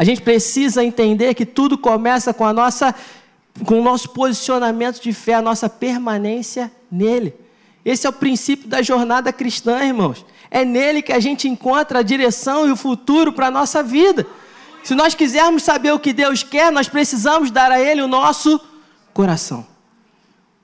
A 0.00 0.04
gente 0.04 0.22
precisa 0.22 0.82
entender 0.82 1.34
que 1.34 1.44
tudo 1.44 1.76
começa 1.76 2.32
com 2.32 2.46
a 2.46 2.54
nossa 2.54 2.94
com 3.66 3.80
o 3.80 3.84
nosso 3.84 4.08
posicionamento 4.08 4.98
de 4.98 5.12
fé, 5.12 5.34
a 5.34 5.42
nossa 5.42 5.68
permanência 5.68 6.72
nele. 6.90 7.34
Esse 7.84 8.06
é 8.06 8.08
o 8.08 8.12
princípio 8.14 8.66
da 8.66 8.80
jornada 8.80 9.30
cristã, 9.30 9.84
irmãos. 9.84 10.24
É 10.50 10.64
nele 10.64 11.02
que 11.02 11.12
a 11.12 11.20
gente 11.20 11.46
encontra 11.46 11.98
a 11.98 12.02
direção 12.02 12.66
e 12.66 12.70
o 12.70 12.76
futuro 12.76 13.30
para 13.30 13.48
a 13.48 13.50
nossa 13.50 13.82
vida. 13.82 14.26
Se 14.82 14.94
nós 14.94 15.14
quisermos 15.14 15.64
saber 15.64 15.92
o 15.92 16.00
que 16.00 16.14
Deus 16.14 16.42
quer, 16.42 16.72
nós 16.72 16.88
precisamos 16.88 17.50
dar 17.50 17.70
a 17.70 17.78
Ele 17.78 18.00
o 18.00 18.08
nosso 18.08 18.58
coração. 19.12 19.66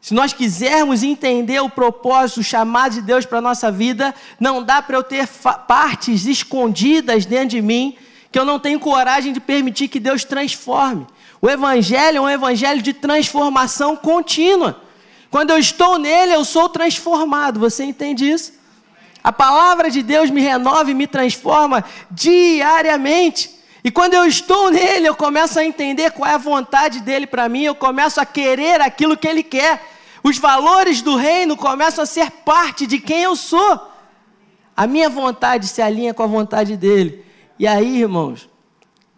Se 0.01 0.15
nós 0.15 0.33
quisermos 0.33 1.03
entender 1.03 1.61
o 1.61 1.69
propósito, 1.69 2.41
o 2.41 2.43
chamado 2.43 2.95
de 2.95 3.03
Deus 3.03 3.27
para 3.27 3.37
a 3.37 3.43
nossa 3.43 3.71
vida, 3.71 4.15
não 4.41 4.63
dá 4.63 4.81
para 4.81 4.97
eu 4.97 5.03
ter 5.03 5.29
partes 5.69 6.25
escondidas 6.25 7.27
dentro 7.27 7.49
de 7.49 7.61
mim 7.61 7.99
que 8.37 8.41
eu 8.41 8.45
não 8.45 8.59
tenho 8.59 8.79
coragem 8.79 9.33
de 9.33 9.41
permitir 9.41 9.89
que 9.89 9.99
Deus 9.99 10.23
transforme. 10.23 11.07
O 11.41 11.49
Evangelho 11.49 12.19
é 12.19 12.21
um 12.21 12.29
evangelho 12.29 12.83
de 12.83 12.93
transformação 12.93 13.97
contínua. 13.97 14.79
Quando 15.31 15.53
eu 15.53 15.59
estou 15.59 15.99
nele, 15.99 16.35
eu 16.35 16.45
sou 16.45 16.69
transformado. 16.69 17.59
Você 17.59 17.83
entende 17.85 18.31
isso? 18.31 18.53
A 19.25 19.33
palavra 19.33 19.91
de 19.91 20.03
Deus 20.03 20.29
me 20.29 20.43
renova 20.43 20.91
e 20.91 20.95
me 20.95 21.07
transforma 21.07 21.83
diariamente. 22.11 23.59
E 23.83 23.91
quando 23.91 24.13
eu 24.13 24.27
estou 24.27 24.71
nele, 24.71 25.09
eu 25.09 25.17
começo 25.17 25.59
a 25.59 25.65
entender 25.65 26.11
qual 26.11 26.31
é 26.31 26.35
a 26.35 26.37
vontade 26.37 27.01
dele 27.01 27.27
para 27.27 27.49
mim, 27.49 27.63
eu 27.63 27.75
começo 27.75 28.21
a 28.21 28.27
querer 28.27 28.83
aquilo 28.83 29.17
que 29.17 29.27
ele 29.27 29.43
quer. 29.43 29.83
Os 30.23 30.37
valores 30.37 31.01
do 31.01 31.17
reino 31.17 31.57
começam 31.57 32.05
a 32.05 32.07
ser 32.07 32.31
parte 32.31 32.87
de 32.87 32.99
quem 32.99 33.23
eu 33.23 33.35
sou. 33.35 33.91
A 34.77 34.87
minha 34.87 35.09
vontade 35.09 35.67
se 35.69 35.81
alinha 35.81 36.13
com 36.13 36.23
a 36.23 36.27
vontade 36.27 36.77
dele. 36.77 37.25
E 37.59 37.67
aí, 37.67 38.01
irmãos, 38.01 38.49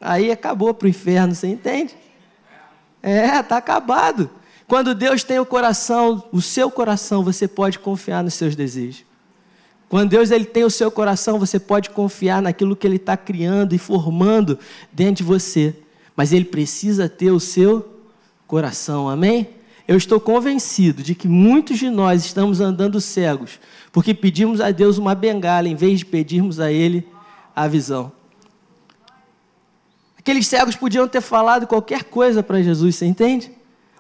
aí 0.01 0.31
acabou 0.31 0.73
para 0.73 0.87
o 0.87 0.89
inferno, 0.89 1.35
você 1.35 1.49
entende? 1.49 1.97
É, 3.03 3.39
está 3.39 3.57
acabado. 3.57 4.31
Quando 4.67 4.95
Deus 4.95 5.25
tem 5.25 5.39
o 5.39 5.47
coração, 5.47 6.23
o 6.31 6.43
seu 6.43 6.71
coração, 6.71 7.25
você 7.25 7.49
pode 7.49 7.79
confiar 7.79 8.23
nos 8.23 8.35
seus 8.35 8.55
desejos. 8.55 9.05
Quando 9.89 10.11
Deus 10.11 10.31
ele 10.31 10.45
tem 10.45 10.65
o 10.65 10.71
seu 10.71 10.91
coração, 10.91 11.39
você 11.39 11.59
pode 11.59 11.91
confiar 11.91 12.43
naquilo 12.43 12.77
que 12.77 12.87
Ele 12.87 12.97
está 12.97 13.17
criando 13.17 13.75
e 13.75 13.79
formando 13.79 14.59
dentro 14.93 15.17
de 15.17 15.23
você. 15.23 15.75
Mas 16.15 16.33
Ele 16.33 16.45
precisa 16.45 17.09
ter 17.09 17.31
o 17.31 17.41
seu 17.41 17.89
coração, 18.47 19.09
amém? 19.09 19.49
Eu 19.87 19.97
estou 19.97 20.21
convencido 20.21 21.03
de 21.03 21.15
que 21.15 21.27
muitos 21.27 21.79
de 21.79 21.89
nós 21.89 22.27
estamos 22.27 22.61
andando 22.61 23.01
cegos, 23.01 23.59
porque 23.91 24.13
pedimos 24.13 24.61
a 24.61 24.71
Deus 24.71 24.99
uma 24.99 25.15
bengala 25.15 25.67
em 25.67 25.75
vez 25.75 26.01
de 26.01 26.05
pedirmos 26.05 26.61
a 26.61 26.71
Ele 26.71 27.09
a 27.57 27.67
visão. 27.67 28.13
Aqueles 30.29 30.47
cegos 30.47 30.77
podiam 30.77 31.09
ter 31.09 31.23
falado 31.23 31.67
qualquer 31.67 32.05
coisa 32.05 32.43
para 32.43 32.61
Jesus, 32.61 32.97
você 32.97 33.07
entende? 33.07 33.51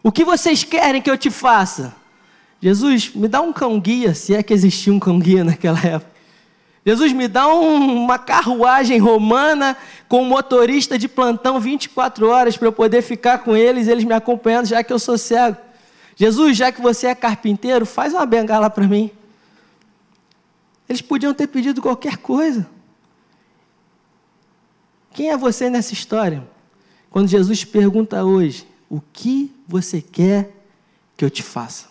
O 0.02 0.12
que 0.12 0.26
vocês 0.26 0.62
querem 0.62 1.00
que 1.00 1.11
eu 1.11 1.16
te 1.16 1.30
faça? 1.30 1.97
Jesus, 2.61 3.14
me 3.14 3.26
dá 3.28 3.40
um 3.40 3.50
cão-guia, 3.50 4.12
se 4.14 4.35
é 4.35 4.42
que 4.42 4.52
existia 4.52 4.92
um 4.92 5.00
cão-guia 5.00 5.42
naquela 5.42 5.80
época. 5.80 6.12
Jesus, 6.85 7.14
me 7.14 7.28
dá 7.28 7.49
um, 7.49 8.04
uma 8.04 8.18
carruagem 8.18 8.99
romana 8.99 9.75
com 10.06 10.20
um 10.20 10.26
motorista 10.26 10.99
de 10.99 11.08
plantão 11.08 11.58
24 11.58 12.28
horas 12.28 12.58
para 12.58 12.68
eu 12.68 12.73
poder 12.73 13.00
ficar 13.00 13.38
com 13.38 13.56
eles, 13.56 13.88
eles 13.88 14.04
me 14.04 14.12
acompanhando, 14.12 14.66
já 14.66 14.85
que 14.85 14.92
eu 14.92 14.99
sou 14.99 15.16
cego. 15.16 15.56
Jesus, 16.14 16.58
já 16.58 16.70
que 16.70 16.82
você 16.82 17.06
é 17.06 17.14
carpinteiro, 17.14 17.87
faz 17.87 18.12
uma 18.12 18.26
bengala 18.26 18.68
para 18.68 18.87
mim. 18.87 19.11
Eles 20.87 21.00
podiam 21.00 21.32
ter 21.32 21.47
pedido 21.47 21.80
qualquer 21.80 22.18
coisa. 22.18 22.66
Quem 25.18 25.30
é 25.30 25.37
você 25.37 25.68
nessa 25.68 25.92
história? 25.92 26.46
Quando 27.10 27.26
Jesus 27.26 27.64
pergunta 27.64 28.22
hoje: 28.22 28.64
O 28.88 29.00
que 29.00 29.52
você 29.66 30.00
quer 30.00 30.54
que 31.16 31.25
eu 31.25 31.28
te 31.28 31.42
faça? 31.42 31.88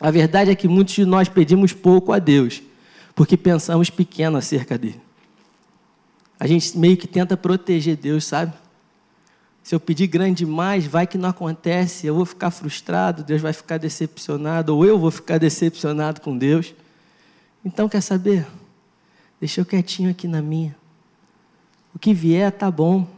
A 0.00 0.10
verdade 0.10 0.50
é 0.50 0.54
que 0.54 0.66
muitos 0.66 0.94
de 0.94 1.04
nós 1.04 1.28
pedimos 1.28 1.74
pouco 1.74 2.10
a 2.10 2.18
Deus, 2.18 2.62
porque 3.14 3.36
pensamos 3.36 3.90
pequeno 3.90 4.38
acerca 4.38 4.78
dele. 4.78 4.98
A 6.40 6.46
gente 6.46 6.78
meio 6.78 6.96
que 6.96 7.06
tenta 7.06 7.36
proteger 7.36 7.98
Deus, 7.98 8.24
sabe? 8.24 8.54
Se 9.62 9.74
eu 9.74 9.80
pedir 9.80 10.06
grande 10.06 10.46
demais, 10.46 10.86
vai 10.86 11.06
que 11.06 11.18
não 11.18 11.28
acontece, 11.28 12.06
eu 12.06 12.14
vou 12.14 12.24
ficar 12.24 12.50
frustrado, 12.50 13.22
Deus 13.22 13.42
vai 13.42 13.52
ficar 13.52 13.76
decepcionado, 13.76 14.74
ou 14.74 14.86
eu 14.86 14.98
vou 14.98 15.10
ficar 15.10 15.36
decepcionado 15.36 16.22
com 16.22 16.34
Deus. 16.34 16.74
Então, 17.62 17.90
quer 17.90 18.00
saber? 18.00 18.46
Deixa 19.38 19.60
eu 19.60 19.66
quietinho 19.66 20.10
aqui 20.10 20.26
na 20.26 20.40
minha. 20.40 20.74
O 21.98 22.00
que 22.00 22.14
vier, 22.14 22.52
tá 22.52 22.70
bom. 22.70 23.08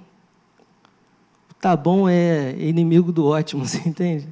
O 1.50 1.54
tá 1.60 1.76
bom 1.76 2.08
é 2.08 2.56
inimigo 2.58 3.12
do 3.12 3.26
ótimo, 3.26 3.62
você 3.68 3.86
entende? 3.86 4.26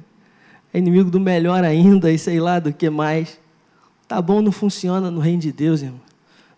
É 0.73 0.79
inimigo 0.79 1.11
do 1.11 1.19
melhor 1.19 1.63
ainda, 1.63 2.11
e 2.11 2.17
sei 2.17 2.39
lá 2.39 2.57
do 2.57 2.73
que 2.73 2.89
mais. 2.89 3.39
Tá 4.07 4.19
bom 4.19 4.41
não 4.41 4.51
funciona 4.51 5.11
no 5.11 5.19
reino 5.19 5.39
de 5.39 5.51
Deus, 5.51 5.83
irmão. 5.83 6.01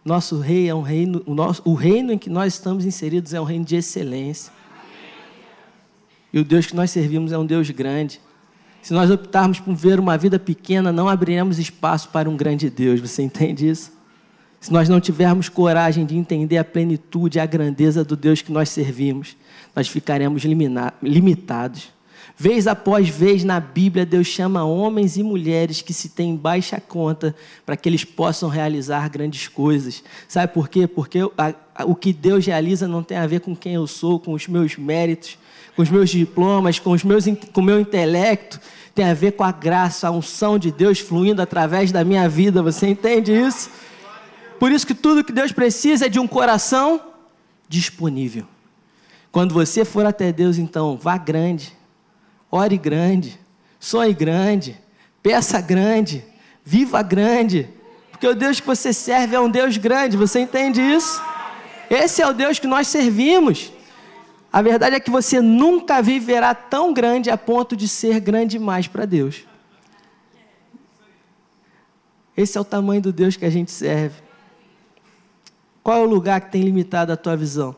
Nosso 0.06 0.40
rei 0.40 0.70
é 0.70 0.74
um 0.74 0.82
reino, 0.82 1.22
o, 1.26 1.36
nosso, 1.36 1.62
o 1.66 1.74
reino 1.74 2.14
em 2.14 2.18
que 2.18 2.30
nós 2.30 2.54
estamos 2.54 2.86
inseridos 2.86 3.34
é 3.34 3.42
um 3.42 3.44
reino 3.44 3.66
de 3.66 3.76
excelência. 3.76 4.54
E 6.32 6.40
o 6.40 6.46
Deus 6.46 6.66
que 6.66 6.74
nós 6.74 6.92
servimos 6.92 7.34
é 7.34 7.38
um 7.38 7.46
Deus 7.46 7.70
grande. 7.72 8.22
Se 8.82 8.94
nós 8.94 9.12
optarmos 9.12 9.60
por 9.60 9.76
ver 9.76 10.00
uma 10.00 10.18
vida 10.18 10.40
pequena, 10.40 10.94
não 10.94 11.10
abriremos 11.10 11.60
espaço 11.60 12.08
para 12.08 12.30
um 12.30 12.38
grande 12.38 12.70
Deus. 12.70 13.02
Você 13.02 13.22
entende 13.22 13.68
isso? 13.68 13.92
Se 14.62 14.72
nós 14.72 14.88
não 14.88 15.02
tivermos 15.02 15.50
coragem 15.50 16.06
de 16.06 16.16
entender 16.16 16.60
a 16.60 16.64
plenitude 16.64 17.40
e 17.40 17.42
a 17.42 17.46
grandeza 17.48 18.04
do 18.04 18.16
Deus 18.16 18.44
que 18.44 18.52
nós 18.52 18.70
servimos, 18.70 19.36
nós 19.76 19.88
ficaremos 19.88 20.44
limitados. 21.02 21.90
Vez 22.38 22.68
após 22.68 23.10
vez 23.10 23.44
na 23.44 23.60
Bíblia, 23.60 24.06
Deus 24.06 24.28
chama 24.28 24.64
homens 24.64 25.18
e 25.18 25.24
mulheres 25.24 25.82
que 25.82 25.92
se 25.94 26.10
têm 26.10 26.36
baixa 26.36 26.80
conta 26.80 27.36
para 27.66 27.76
que 27.76 27.90
eles 27.90 28.06
possam 28.06 28.50
realizar 28.50 29.10
grandes 29.10 29.48
coisas. 29.48 30.04
Sabe 30.28 30.54
por 30.54 30.70
quê? 30.70 30.86
Porque 30.86 31.20
o 31.24 31.96
que 31.96 32.14
Deus 32.14 32.46
realiza 32.46 32.88
não 32.88 33.02
tem 33.02 33.18
a 33.18 33.26
ver 33.26 33.42
com 33.42 33.56
quem 33.56 33.74
eu 33.74 33.88
sou, 33.88 34.20
com 34.20 34.34
os 34.34 34.48
meus 34.48 34.78
méritos, 34.78 35.40
com 35.76 35.82
os 35.82 35.90
meus 35.90 36.12
diplomas, 36.12 36.78
com, 36.78 36.92
os 36.92 37.04
meus, 37.04 37.26
com 37.52 37.62
o 37.62 37.64
meu 37.64 37.80
intelecto, 37.80 38.60
tem 38.94 39.06
a 39.06 39.14
ver 39.16 39.32
com 39.32 39.44
a 39.44 39.52
graça, 39.52 40.08
a 40.08 40.12
unção 40.12 40.60
de 40.60 40.72
Deus 40.72 41.00
fluindo 41.00 41.42
através 41.42 41.92
da 41.92 42.04
minha 42.04 42.30
vida. 42.30 42.62
Você 42.62 42.88
entende 42.88 43.32
isso? 43.32 43.72
Por 44.62 44.72
isso 44.72 44.86
que 44.86 44.94
tudo 44.94 45.24
que 45.24 45.34
Deus 45.34 45.52
precisa 45.52 46.06
é 46.06 46.08
de 46.08 46.20
um 46.20 46.28
coração 46.28 47.02
disponível. 47.68 48.46
Quando 49.32 49.56
você 49.56 49.84
for 49.84 50.06
até 50.06 50.32
Deus, 50.32 50.60
então, 50.60 50.96
vá 50.96 51.18
grande, 51.18 51.76
ore 52.52 52.78
grande, 52.78 53.40
sonhe 53.80 54.14
grande, 54.14 54.80
peça 55.24 55.60
grande, 55.60 56.24
viva 56.64 57.02
grande, 57.02 57.70
porque 58.12 58.28
o 58.28 58.36
Deus 58.36 58.60
que 58.60 58.68
você 58.68 58.94
serve 58.94 59.36
é 59.36 59.40
um 59.40 59.50
Deus 59.50 59.78
grande, 59.78 60.16
você 60.16 60.42
entende 60.42 60.80
isso? 60.80 61.20
Esse 61.90 62.22
é 62.22 62.28
o 62.28 62.32
Deus 62.32 62.60
que 62.60 62.68
nós 62.68 62.88
servimos. 62.88 63.74
A 64.54 64.62
verdade 64.62 64.96
é 64.96 65.00
que 65.00 65.10
você 65.10 65.42
nunca 65.42 66.04
viverá 66.04 66.54
tão 66.54 66.94
grande 66.94 67.32
a 67.32 67.38
ponto 67.38 67.76
de 67.76 67.88
ser 67.88 68.20
grande 68.20 68.60
demais 68.60 68.88
para 68.88 69.06
Deus. 69.06 69.44
Esse 72.38 72.60
é 72.60 72.62
o 72.62 72.64
tamanho 72.64 73.02
do 73.02 73.12
Deus 73.12 73.36
que 73.36 73.46
a 73.46 73.50
gente 73.50 73.72
serve. 73.72 74.30
Qual 75.84 75.98
é 75.98 76.02
o 76.02 76.10
lugar 76.10 76.42
que 76.42 76.52
tem 76.52 76.62
limitado 76.62 77.12
a 77.12 77.18
tua 77.18 77.36
visão? 77.36 77.76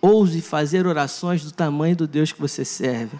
Ouse 0.00 0.40
fazer 0.40 0.86
orações 0.86 1.42
do 1.44 1.50
tamanho 1.50 1.96
do 1.96 2.06
Deus 2.06 2.32
que 2.32 2.40
você 2.40 2.64
serve. 2.64 3.18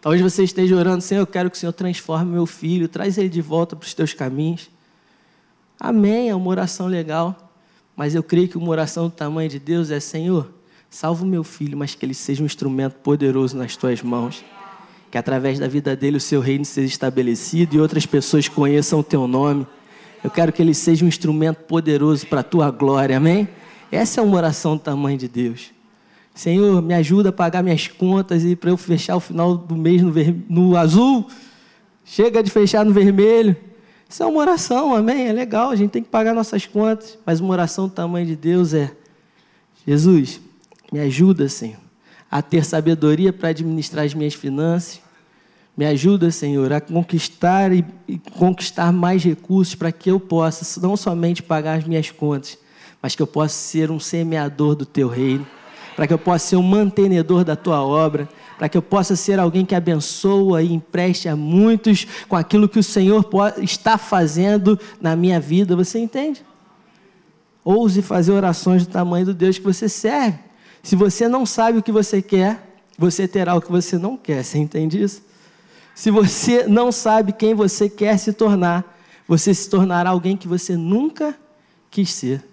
Talvez 0.00 0.22
você 0.22 0.44
esteja 0.44 0.76
orando, 0.76 1.02
Senhor, 1.02 1.22
eu 1.22 1.26
quero 1.26 1.50
que 1.50 1.56
o 1.56 1.60
Senhor 1.60 1.72
transforme 1.72 2.32
meu 2.32 2.46
filho, 2.46 2.88
traz 2.88 3.18
ele 3.18 3.28
de 3.28 3.42
volta 3.42 3.74
para 3.74 3.86
os 3.86 3.94
teus 3.94 4.14
caminhos. 4.14 4.70
Amém, 5.78 6.30
é 6.30 6.34
uma 6.34 6.48
oração 6.48 6.86
legal. 6.86 7.52
Mas 7.96 8.14
eu 8.14 8.22
creio 8.22 8.48
que 8.48 8.56
uma 8.56 8.68
oração 8.68 9.08
do 9.08 9.10
tamanho 9.10 9.50
de 9.50 9.58
Deus 9.58 9.90
é, 9.90 9.98
Senhor, 9.98 10.48
Salva 10.90 11.22
o 11.22 11.26
meu 11.26 11.44
filho, 11.44 11.76
mas 11.76 11.94
que 11.94 12.04
ele 12.04 12.14
seja 12.14 12.42
um 12.42 12.46
instrumento 12.46 12.94
poderoso 12.94 13.56
nas 13.56 13.76
tuas 13.76 14.02
mãos. 14.02 14.44
Que 15.10 15.18
através 15.18 15.58
da 15.58 15.68
vida 15.68 15.94
dele 15.94 16.16
o 16.16 16.20
seu 16.20 16.40
reino 16.40 16.64
seja 16.64 16.88
estabelecido 16.88 17.76
e 17.76 17.80
outras 17.80 18.06
pessoas 18.06 18.48
conheçam 18.48 18.98
o 19.00 19.04
teu 19.04 19.26
nome. 19.26 19.66
Eu 20.22 20.30
quero 20.30 20.52
que 20.52 20.60
ele 20.60 20.74
seja 20.74 21.04
um 21.04 21.08
instrumento 21.08 21.58
poderoso 21.58 22.26
para 22.26 22.40
a 22.40 22.42
tua 22.42 22.70
glória, 22.70 23.16
amém? 23.16 23.48
Essa 23.90 24.20
é 24.20 24.24
uma 24.24 24.36
oração 24.36 24.76
do 24.76 24.82
tamanho 24.82 25.16
de 25.16 25.28
Deus. 25.28 25.70
Senhor, 26.34 26.82
me 26.82 26.94
ajuda 26.94 27.30
a 27.30 27.32
pagar 27.32 27.62
minhas 27.62 27.88
contas 27.88 28.44
e 28.44 28.54
para 28.54 28.70
eu 28.70 28.76
fechar 28.76 29.16
o 29.16 29.20
final 29.20 29.56
do 29.56 29.76
mês 29.76 30.02
no, 30.02 30.12
ver... 30.12 30.34
no 30.48 30.76
azul. 30.76 31.26
Chega 32.04 32.42
de 32.42 32.50
fechar 32.50 32.84
no 32.84 32.92
vermelho. 32.92 33.56
Isso 34.08 34.22
é 34.22 34.26
uma 34.26 34.40
oração, 34.40 34.94
amém? 34.94 35.26
É 35.28 35.32
legal, 35.32 35.70
a 35.70 35.76
gente 35.76 35.90
tem 35.90 36.02
que 36.02 36.08
pagar 36.08 36.34
nossas 36.34 36.66
contas. 36.66 37.18
Mas 37.26 37.40
uma 37.40 37.50
oração 37.50 37.88
do 37.88 37.94
tamanho 37.94 38.26
de 38.26 38.36
Deus 38.36 38.72
é: 38.72 38.92
Jesus, 39.86 40.40
me 40.92 41.00
ajuda, 41.00 41.48
Senhor, 41.48 41.80
a 42.30 42.40
ter 42.40 42.64
sabedoria 42.64 43.32
para 43.32 43.48
administrar 43.48 44.04
as 44.04 44.14
minhas 44.14 44.34
finanças. 44.34 45.00
Me 45.78 45.86
ajuda, 45.86 46.28
Senhor, 46.32 46.72
a 46.72 46.80
conquistar 46.80 47.72
e, 47.72 47.84
e 48.08 48.18
conquistar 48.18 48.92
mais 48.92 49.22
recursos 49.22 49.76
para 49.76 49.92
que 49.92 50.10
eu 50.10 50.18
possa 50.18 50.80
não 50.80 50.96
somente 50.96 51.40
pagar 51.40 51.78
as 51.78 51.84
minhas 51.84 52.10
contas, 52.10 52.58
mas 53.00 53.14
que 53.14 53.22
eu 53.22 53.28
possa 53.28 53.54
ser 53.54 53.88
um 53.88 54.00
semeador 54.00 54.74
do 54.74 54.84
teu 54.84 55.06
reino, 55.06 55.46
para 55.94 56.08
que 56.08 56.12
eu 56.12 56.18
possa 56.18 56.48
ser 56.48 56.56
um 56.56 56.64
mantenedor 56.64 57.44
da 57.44 57.54
tua 57.54 57.80
obra, 57.80 58.28
para 58.58 58.68
que 58.68 58.76
eu 58.76 58.82
possa 58.82 59.14
ser 59.14 59.38
alguém 59.38 59.64
que 59.64 59.72
abençoa 59.72 60.64
e 60.64 60.72
empreste 60.72 61.28
a 61.28 61.36
muitos 61.36 62.08
com 62.28 62.34
aquilo 62.34 62.68
que 62.68 62.80
o 62.80 62.82
Senhor 62.82 63.24
está 63.62 63.96
fazendo 63.96 64.76
na 65.00 65.14
minha 65.14 65.38
vida. 65.38 65.76
Você 65.76 66.00
entende? 66.00 66.44
Ouse 67.64 68.02
fazer 68.02 68.32
orações 68.32 68.84
do 68.84 68.90
tamanho 68.90 69.26
do 69.26 69.34
Deus 69.34 69.58
que 69.58 69.64
você 69.64 69.88
serve. 69.88 70.40
Se 70.82 70.96
você 70.96 71.28
não 71.28 71.46
sabe 71.46 71.78
o 71.78 71.82
que 71.84 71.92
você 71.92 72.20
quer, 72.20 72.80
você 72.98 73.28
terá 73.28 73.54
o 73.54 73.60
que 73.60 73.70
você 73.70 73.96
não 73.96 74.16
quer. 74.16 74.42
Você 74.42 74.58
entende 74.58 75.00
isso? 75.00 75.27
Se 75.98 76.12
você 76.12 76.64
não 76.64 76.92
sabe 76.92 77.32
quem 77.32 77.54
você 77.54 77.88
quer 77.88 78.16
se 78.18 78.32
tornar, 78.32 78.96
você 79.26 79.52
se 79.52 79.68
tornará 79.68 80.10
alguém 80.10 80.36
que 80.36 80.46
você 80.46 80.76
nunca 80.76 81.36
quis 81.90 82.12
ser. 82.12 82.44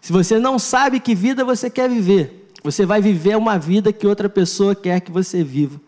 Se 0.00 0.10
você 0.10 0.38
não 0.38 0.58
sabe 0.58 0.98
que 0.98 1.14
vida 1.14 1.44
você 1.44 1.68
quer 1.68 1.90
viver, 1.90 2.50
você 2.64 2.86
vai 2.86 3.02
viver 3.02 3.36
uma 3.36 3.58
vida 3.58 3.92
que 3.92 4.06
outra 4.06 4.30
pessoa 4.30 4.74
quer 4.74 5.02
que 5.02 5.12
você 5.12 5.44
viva. 5.44 5.78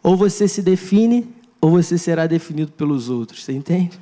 Ou 0.00 0.16
você 0.16 0.46
se 0.46 0.62
define, 0.62 1.28
ou 1.60 1.72
você 1.72 1.98
será 1.98 2.28
definido 2.28 2.70
pelos 2.70 3.10
outros. 3.10 3.42
Você 3.42 3.52
entende? 3.52 3.98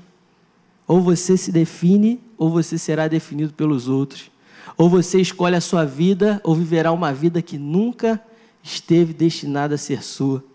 Ou 0.87 1.01
você 1.01 1.39
se 1.39 1.51
define, 1.51 2.21
ou 2.37 2.51
você 2.51 2.77
será 2.77 3.09
definido 3.09 3.55
pelos 3.55 3.89
outros. 3.89 4.31
Ou 4.77 4.91
você 4.91 5.19
escolhe 5.19 5.57
a 5.57 5.61
sua 5.63 5.87
vida, 5.87 6.39
ou 6.45 6.55
viverá 6.55 6.93
uma 6.93 7.15
vida 7.15 7.41
que 7.41 7.57
nunca 7.57 8.23
esteve 8.63 9.15
destinada 9.15 9.77
a 9.77 9.79
ser 9.79 10.05
sua. 10.05 10.50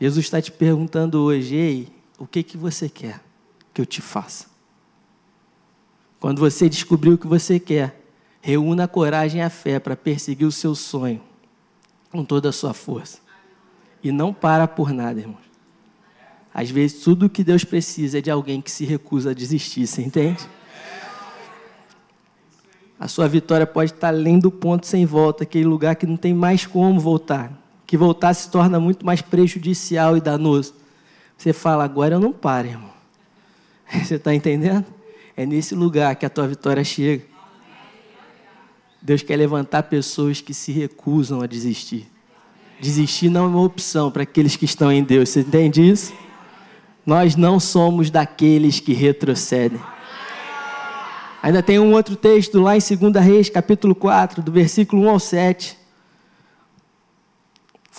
Jesus 0.00 0.24
está 0.24 0.40
te 0.40 0.50
perguntando 0.50 1.20
hoje, 1.20 1.54
ei, 1.54 1.88
o 2.18 2.26
que, 2.26 2.42
que 2.42 2.56
você 2.56 2.88
quer 2.88 3.20
que 3.74 3.82
eu 3.82 3.86
te 3.86 4.00
faça? 4.00 4.46
Quando 6.18 6.38
você 6.38 6.70
descobrir 6.70 7.10
o 7.10 7.18
que 7.18 7.26
você 7.26 7.60
quer, 7.60 8.00
reúna 8.40 8.84
a 8.84 8.88
coragem 8.88 9.40
e 9.40 9.44
a 9.44 9.50
fé 9.50 9.78
para 9.78 9.94
perseguir 9.94 10.46
o 10.46 10.52
seu 10.52 10.74
sonho 10.74 11.20
com 12.10 12.24
toda 12.24 12.48
a 12.48 12.52
sua 12.52 12.72
força. 12.72 13.18
E 14.02 14.10
não 14.10 14.32
para 14.32 14.66
por 14.66 14.90
nada, 14.90 15.20
irmãos. 15.20 15.50
Às 16.52 16.70
vezes, 16.70 17.02
tudo 17.02 17.26
o 17.26 17.30
que 17.30 17.44
Deus 17.44 17.62
precisa 17.62 18.18
é 18.18 18.20
de 18.22 18.30
alguém 18.30 18.60
que 18.60 18.70
se 18.70 18.84
recusa 18.86 19.30
a 19.30 19.34
desistir, 19.34 19.86
você 19.86 20.02
entende? 20.02 20.48
A 22.98 23.06
sua 23.06 23.28
vitória 23.28 23.66
pode 23.66 23.92
estar 23.92 24.08
além 24.08 24.38
do 24.38 24.50
ponto 24.50 24.86
sem 24.86 25.04
volta, 25.04 25.44
aquele 25.44 25.64
lugar 25.66 25.94
que 25.96 26.06
não 26.06 26.16
tem 26.16 26.34
mais 26.34 26.66
como 26.66 26.98
voltar. 26.98 27.59
Que 27.90 27.96
voltar 27.96 28.32
se 28.34 28.48
torna 28.48 28.78
muito 28.78 29.04
mais 29.04 29.20
prejudicial 29.20 30.16
e 30.16 30.20
danoso. 30.20 30.74
Você 31.36 31.52
fala, 31.52 31.82
agora 31.82 32.14
eu 32.14 32.20
não 32.20 32.32
paro, 32.32 32.68
irmão. 32.68 32.92
Você 33.92 34.14
está 34.14 34.32
entendendo? 34.32 34.86
É 35.36 35.44
nesse 35.44 35.74
lugar 35.74 36.14
que 36.14 36.24
a 36.24 36.30
tua 36.30 36.46
vitória 36.46 36.84
chega. 36.84 37.24
Deus 39.02 39.22
quer 39.22 39.34
levantar 39.34 39.82
pessoas 39.82 40.40
que 40.40 40.54
se 40.54 40.70
recusam 40.70 41.40
a 41.40 41.48
desistir. 41.48 42.08
Desistir 42.80 43.28
não 43.28 43.46
é 43.46 43.48
uma 43.48 43.62
opção 43.62 44.08
para 44.08 44.22
aqueles 44.22 44.54
que 44.54 44.66
estão 44.66 44.92
em 44.92 45.02
Deus. 45.02 45.30
Você 45.30 45.40
entende 45.40 45.82
isso? 45.82 46.12
Nós 47.04 47.34
não 47.34 47.58
somos 47.58 48.08
daqueles 48.08 48.78
que 48.78 48.92
retrocedem. 48.92 49.80
Ainda 51.42 51.60
tem 51.60 51.80
um 51.80 51.92
outro 51.92 52.14
texto 52.14 52.60
lá 52.60 52.76
em 52.76 52.80
2 52.80 53.24
Reis, 53.26 53.50
capítulo 53.50 53.96
4, 53.96 54.42
do 54.42 54.52
versículo 54.52 55.02
1 55.02 55.10
ao 55.10 55.18
7, 55.18 55.79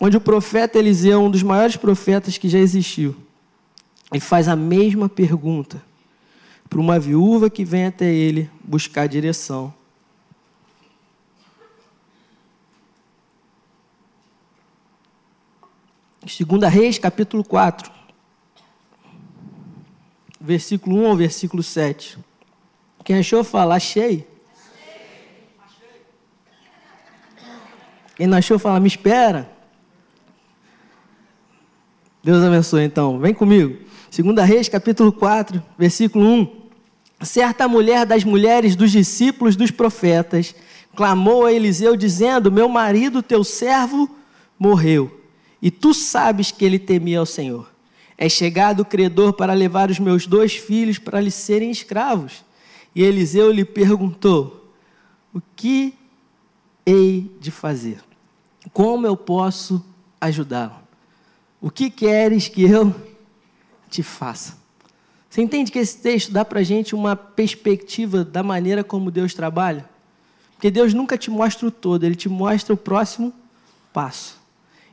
onde 0.03 0.17
o 0.17 0.21
profeta 0.21 0.79
Eliseu, 0.79 1.21
um 1.21 1.29
dos 1.29 1.43
maiores 1.43 1.77
profetas 1.77 2.35
que 2.35 2.49
já 2.49 2.57
existiu, 2.57 3.15
ele 4.11 4.19
faz 4.19 4.47
a 4.47 4.55
mesma 4.55 5.07
pergunta 5.07 5.79
para 6.67 6.79
uma 6.79 6.99
viúva 6.99 7.51
que 7.51 7.63
vem 7.63 7.85
até 7.85 8.11
ele 8.11 8.49
buscar 8.63 9.07
direção. 9.07 9.71
Segunda 16.27 16.67
Reis, 16.67 16.97
capítulo 16.97 17.43
4, 17.43 17.91
versículo 20.39 20.97
1 21.03 21.07
ao 21.09 21.15
versículo 21.15 21.61
7. 21.61 22.17
Quem 23.03 23.19
achou, 23.19 23.43
fala, 23.43 23.75
achei. 23.75 24.27
Quem 28.15 28.25
não 28.25 28.37
achou, 28.37 28.57
fala, 28.57 28.79
me 28.79 28.87
espera. 28.87 29.60
Deus 32.23 32.43
abençoe, 32.43 32.83
então. 32.83 33.19
Vem 33.19 33.33
comigo. 33.33 33.77
Segunda 34.11 34.43
Reis, 34.43 34.69
capítulo 34.69 35.11
4, 35.11 35.61
versículo 35.77 36.23
1. 36.25 36.61
Certa 37.21 37.67
mulher 37.67 38.05
das 38.05 38.23
mulheres 38.23 38.75
dos 38.75 38.91
discípulos 38.91 39.55
dos 39.55 39.71
profetas 39.71 40.53
clamou 40.95 41.45
a 41.45 41.53
Eliseu, 41.53 41.95
dizendo: 41.95 42.51
Meu 42.51 42.69
marido, 42.69 43.23
teu 43.23 43.43
servo, 43.43 44.09
morreu, 44.59 45.19
e 45.59 45.71
tu 45.71 45.95
sabes 45.95 46.51
que 46.51 46.63
ele 46.63 46.77
temia 46.77 47.19
ao 47.19 47.25
Senhor. 47.25 47.71
É 48.15 48.29
chegado 48.29 48.81
o 48.81 48.85
credor 48.85 49.33
para 49.33 49.53
levar 49.53 49.89
os 49.89 49.97
meus 49.97 50.27
dois 50.27 50.55
filhos 50.55 50.99
para 50.99 51.19
lhe 51.19 51.31
serem 51.31 51.71
escravos. 51.71 52.45
E 52.93 53.01
Eliseu 53.01 53.51
lhe 53.51 53.65
perguntou: 53.65 54.71
O 55.33 55.41
que 55.55 55.95
hei 56.85 57.31
de 57.39 57.49
fazer? 57.49 57.99
Como 58.71 59.07
eu 59.07 59.17
posso 59.17 59.83
ajudá-lo? 60.19 60.80
O 61.61 61.69
que 61.69 61.89
queres 61.89 62.47
que 62.47 62.63
eu 62.63 62.93
te 63.89 64.01
faça? 64.01 64.57
Você 65.29 65.41
entende 65.41 65.71
que 65.71 65.79
esse 65.79 65.97
texto 65.97 66.31
dá 66.31 66.43
para 66.43 66.59
a 66.59 66.63
gente 66.63 66.93
uma 66.95 67.15
perspectiva 67.15 68.25
da 68.25 68.43
maneira 68.43 68.83
como 68.83 69.11
Deus 69.11 69.33
trabalha? 69.33 69.89
Porque 70.53 70.69
Deus 70.69 70.93
nunca 70.93 71.17
te 71.17 71.31
mostra 71.31 71.67
o 71.67 71.71
todo, 71.71 72.03
Ele 72.03 72.15
te 72.15 72.27
mostra 72.27 72.73
o 72.73 72.77
próximo 72.77 73.31
passo. 73.93 74.41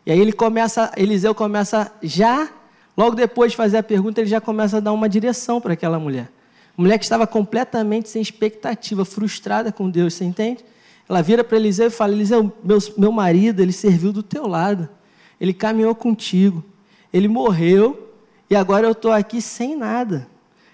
E 0.06 0.12
aí 0.12 0.20
ele 0.20 0.32
começa, 0.32 0.92
Eliseu 0.96 1.34
começa 1.34 1.92
já 2.02 2.50
Logo 2.98 3.14
depois 3.14 3.52
de 3.52 3.56
fazer 3.56 3.76
a 3.76 3.82
pergunta, 3.82 4.20
ele 4.20 4.28
já 4.28 4.40
começa 4.40 4.78
a 4.78 4.80
dar 4.80 4.92
uma 4.92 5.08
direção 5.08 5.60
para 5.60 5.74
aquela 5.74 6.00
mulher. 6.00 6.28
mulher 6.76 6.98
que 6.98 7.04
estava 7.04 7.28
completamente 7.28 8.08
sem 8.08 8.20
expectativa, 8.20 9.04
frustrada 9.04 9.70
com 9.70 9.88
Deus, 9.88 10.14
você 10.14 10.24
entende? 10.24 10.64
Ela 11.08 11.22
vira 11.22 11.44
para 11.44 11.56
Eliseu 11.56 11.86
e 11.86 11.90
fala: 11.90 12.12
Eliseu, 12.12 12.52
meu, 12.64 12.78
meu 12.96 13.12
marido, 13.12 13.62
ele 13.62 13.70
serviu 13.70 14.12
do 14.12 14.20
teu 14.20 14.48
lado, 14.48 14.88
ele 15.40 15.52
caminhou 15.52 15.94
contigo, 15.94 16.64
ele 17.12 17.28
morreu 17.28 18.12
e 18.50 18.56
agora 18.56 18.86
eu 18.86 18.92
estou 18.92 19.12
aqui 19.12 19.40
sem 19.40 19.76
nada. 19.76 20.26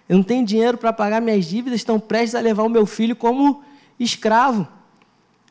Eu 0.08 0.16
não 0.16 0.24
tenho 0.24 0.44
dinheiro 0.44 0.76
para 0.76 0.92
pagar 0.92 1.20
minhas 1.20 1.44
dívidas, 1.44 1.80
estão 1.80 1.98
prestes 1.98 2.34
a 2.34 2.40
levar 2.40 2.62
o 2.62 2.68
meu 2.68 2.86
filho 2.86 3.16
como 3.16 3.62
escravo. 3.98 4.68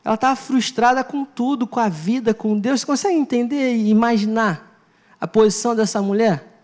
Ela 0.04 0.14
estava 0.14 0.36
frustrada 0.36 1.02
com 1.02 1.24
tudo, 1.24 1.66
com 1.66 1.80
a 1.80 1.88
vida, 1.88 2.34
com 2.34 2.58
Deus. 2.58 2.80
Você 2.80 2.86
consegue 2.86 3.16
entender 3.16 3.74
e 3.74 3.88
imaginar 3.88 4.78
a 5.20 5.26
posição 5.26 5.74
dessa 5.74 6.00
mulher? 6.02 6.54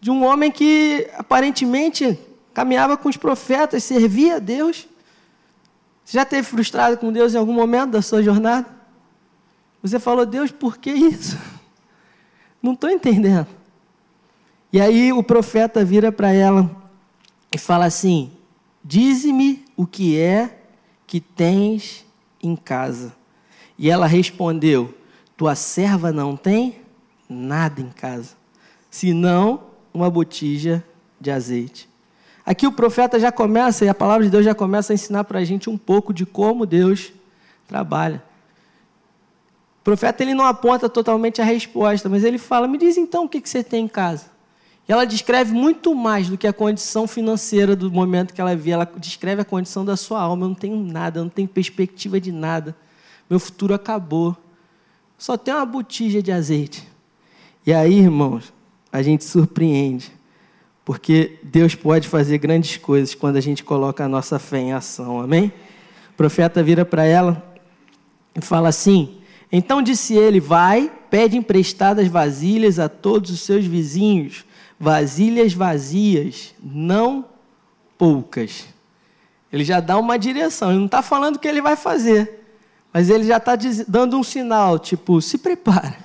de 0.00 0.10
um 0.10 0.24
homem 0.24 0.50
que 0.50 1.08
aparentemente 1.16 2.18
caminhava 2.54 2.96
com 2.96 3.08
os 3.08 3.16
profetas, 3.16 3.84
servia 3.84 4.36
a 4.36 4.38
Deus. 4.38 4.86
Você 6.04 6.16
já 6.16 6.22
esteve 6.22 6.46
frustrado 6.46 6.96
com 6.96 7.12
Deus 7.12 7.34
em 7.34 7.38
algum 7.38 7.52
momento 7.52 7.90
da 7.90 8.02
sua 8.02 8.22
jornada? 8.22 8.66
Você 9.82 9.98
falou, 9.98 10.24
Deus, 10.24 10.50
por 10.50 10.78
que 10.78 10.90
isso? 10.90 11.36
Não 12.68 12.74
estou 12.74 12.90
entendendo. 12.90 13.46
E 14.70 14.78
aí 14.78 15.10
o 15.10 15.22
profeta 15.22 15.82
vira 15.82 16.12
para 16.12 16.34
ela 16.34 16.70
e 17.50 17.56
fala 17.56 17.86
assim: 17.86 18.30
Dize-me 18.84 19.64
o 19.74 19.86
que 19.86 20.18
é 20.18 20.58
que 21.06 21.18
tens 21.18 22.04
em 22.42 22.54
casa. 22.54 23.14
E 23.78 23.88
ela 23.88 24.06
respondeu: 24.06 24.94
Tua 25.34 25.54
serva 25.54 26.12
não 26.12 26.36
tem 26.36 26.82
nada 27.26 27.80
em 27.80 27.88
casa, 27.88 28.34
senão 28.90 29.62
uma 29.94 30.10
botija 30.10 30.84
de 31.18 31.30
azeite. 31.30 31.88
Aqui 32.44 32.66
o 32.66 32.72
profeta 32.72 33.18
já 33.18 33.32
começa, 33.32 33.86
e 33.86 33.88
a 33.88 33.94
palavra 33.94 34.24
de 34.24 34.30
Deus 34.30 34.44
já 34.44 34.54
começa 34.54 34.92
a 34.92 34.94
ensinar 34.94 35.24
para 35.24 35.38
a 35.38 35.44
gente 35.44 35.70
um 35.70 35.78
pouco 35.78 36.12
de 36.12 36.26
como 36.26 36.66
Deus 36.66 37.14
trabalha. 37.66 38.27
O 39.80 39.84
profeta 39.84 40.22
ele 40.22 40.34
não 40.34 40.44
aponta 40.44 40.88
totalmente 40.88 41.40
a 41.40 41.44
resposta, 41.44 42.08
mas 42.08 42.24
ele 42.24 42.38
fala: 42.38 42.68
me 42.68 42.78
diz 42.78 42.96
então 42.96 43.24
o 43.24 43.28
que, 43.28 43.40
que 43.40 43.48
você 43.48 43.62
tem 43.62 43.84
em 43.84 43.88
casa. 43.88 44.26
E 44.88 44.92
ela 44.92 45.04
descreve 45.04 45.52
muito 45.52 45.94
mais 45.94 46.28
do 46.28 46.38
que 46.38 46.46
a 46.46 46.52
condição 46.52 47.06
financeira 47.06 47.76
do 47.76 47.92
momento 47.92 48.32
que 48.32 48.40
ela 48.40 48.56
vê. 48.56 48.70
Ela 48.70 48.90
descreve 48.96 49.42
a 49.42 49.44
condição 49.44 49.84
da 49.84 49.96
sua 49.96 50.20
alma. 50.20 50.44
Eu 50.44 50.48
não 50.48 50.54
tenho 50.54 50.76
nada, 50.76 51.20
eu 51.20 51.24
não 51.24 51.30
tenho 51.30 51.46
perspectiva 51.46 52.18
de 52.18 52.32
nada. 52.32 52.74
Meu 53.28 53.38
futuro 53.38 53.74
acabou. 53.74 54.34
Só 55.18 55.36
tem 55.36 55.52
uma 55.52 55.66
botija 55.66 56.22
de 56.22 56.32
azeite. 56.32 56.88
E 57.66 57.72
aí, 57.74 57.98
irmãos, 57.98 58.50
a 58.90 59.02
gente 59.02 59.24
surpreende, 59.24 60.10
porque 60.84 61.38
Deus 61.42 61.74
pode 61.74 62.08
fazer 62.08 62.38
grandes 62.38 62.78
coisas 62.78 63.14
quando 63.14 63.36
a 63.36 63.42
gente 63.42 63.62
coloca 63.62 64.04
a 64.04 64.08
nossa 64.08 64.38
fé 64.38 64.58
em 64.58 64.72
ação, 64.72 65.20
amém? 65.20 65.52
O 66.10 66.16
profeta 66.16 66.62
vira 66.62 66.86
para 66.86 67.04
ela 67.04 67.44
e 68.34 68.40
fala 68.40 68.70
assim: 68.70 69.18
Então 69.50 69.82
disse 69.82 70.14
ele: 70.14 70.40
Vai, 70.40 70.90
pede 71.10 71.36
emprestadas 71.36 72.08
vasilhas 72.08 72.78
a 72.78 72.88
todos 72.88 73.30
os 73.30 73.40
seus 73.40 73.64
vizinhos, 73.64 74.44
vasilhas 74.78 75.52
vazias, 75.52 76.54
não 76.62 77.24
poucas. 77.96 78.66
Ele 79.52 79.64
já 79.64 79.80
dá 79.80 79.98
uma 79.98 80.18
direção, 80.18 80.70
ele 80.70 80.78
não 80.78 80.86
está 80.86 81.02
falando 81.02 81.36
o 81.36 81.38
que 81.38 81.48
ele 81.48 81.62
vai 81.62 81.76
fazer, 81.76 82.44
mas 82.92 83.08
ele 83.08 83.24
já 83.24 83.38
está 83.38 83.56
dando 83.86 84.18
um 84.18 84.22
sinal, 84.22 84.78
tipo, 84.78 85.20
se 85.22 85.38
prepara. 85.38 85.96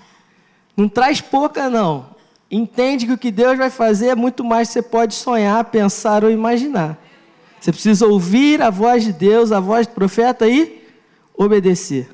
Não 0.75 0.87
traz 0.87 1.19
pouca, 1.21 1.69
não 1.69 2.13
entende 2.55 3.07
que 3.07 3.13
o 3.13 3.17
que 3.17 3.31
Deus 3.31 3.57
vai 3.57 3.69
fazer 3.69 4.09
é 4.09 4.15
muito 4.15 4.43
mais 4.43 4.67
que 4.67 4.73
você 4.73 4.81
pode 4.81 5.15
sonhar, 5.15 5.65
pensar 5.65 6.23
ou 6.23 6.29
imaginar. 6.29 6.97
Você 7.59 7.71
precisa 7.71 8.05
ouvir 8.05 8.61
a 8.61 8.69
voz 8.69 9.03
de 9.03 9.11
Deus, 9.11 9.51
a 9.51 9.59
voz 9.59 9.87
do 9.87 9.93
profeta 9.93 10.47
e 10.47 10.83
obedecer. 11.35 12.09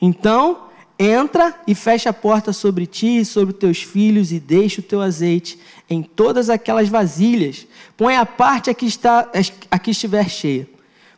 Então, 0.00 0.63
entra 0.98 1.54
e 1.66 1.74
fecha 1.74 2.10
a 2.10 2.12
porta 2.12 2.52
sobre 2.52 2.86
ti 2.86 3.18
e 3.18 3.24
sobre 3.24 3.52
teus 3.52 3.82
filhos 3.82 4.32
e 4.32 4.38
deixa 4.38 4.80
o 4.80 4.84
teu 4.84 5.00
azeite 5.00 5.58
em 5.88 6.02
todas 6.02 6.48
aquelas 6.48 6.88
vasilhas. 6.88 7.66
Põe 7.96 8.16
a 8.16 8.24
parte 8.24 8.70
a 8.70 8.74
que, 8.74 8.86
está, 8.86 9.30
a 9.70 9.78
que 9.78 9.90
estiver 9.90 10.28
cheia. 10.28 10.68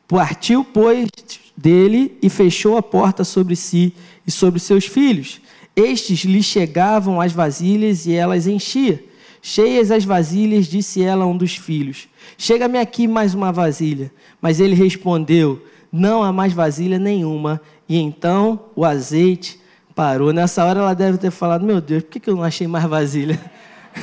Partiu, 0.09 0.65
pois, 0.65 1.09
dele 1.57 2.17
e 2.23 2.29
fechou 2.31 2.77
a 2.77 2.83
porta 2.83 3.25
sobre 3.25 3.57
si 3.57 3.93
e 4.27 4.31
sobre 4.31 4.61
seus 4.61 4.87
filhos. 4.87 5.41
Estes 5.75 6.21
lhe 6.21 6.43
chegavam 6.43 7.21
as 7.21 7.33
vasilhas 7.33 8.07
e 8.07 8.15
elas 8.15 8.47
enchia. 8.47 9.05
Cheias 9.43 9.91
as 9.91 10.05
vasilhas, 10.05 10.67
disse 10.67 11.03
ela 11.03 11.25
a 11.25 11.27
um 11.27 11.37
dos 11.37 11.55
filhos: 11.57 12.09
Chega-me 12.37 12.79
aqui 12.79 13.07
mais 13.07 13.35
uma 13.35 13.53
vasilha. 13.53 14.11
Mas 14.41 14.59
ele 14.59 14.75
respondeu: 14.75 15.63
Não 15.93 16.23
há 16.23 16.33
mais 16.33 16.53
vasilha 16.53 16.99
nenhuma. 16.99 17.61
E 17.89 17.97
então 17.99 18.61
o 18.75 18.85
azeite 18.85 19.61
parou. 19.97 20.31
Nessa 20.31 20.63
hora 20.63 20.81
ela 20.81 20.95
deve 20.95 21.17
ter 21.17 21.31
falado: 21.33 21.65
Meu 21.65 21.81
Deus, 21.81 22.05
por 22.05 22.21
que 22.21 22.31
eu 22.31 22.37
não 22.37 22.45
achei 22.45 22.69
mais 22.69 22.85
vasilha? 22.85 23.41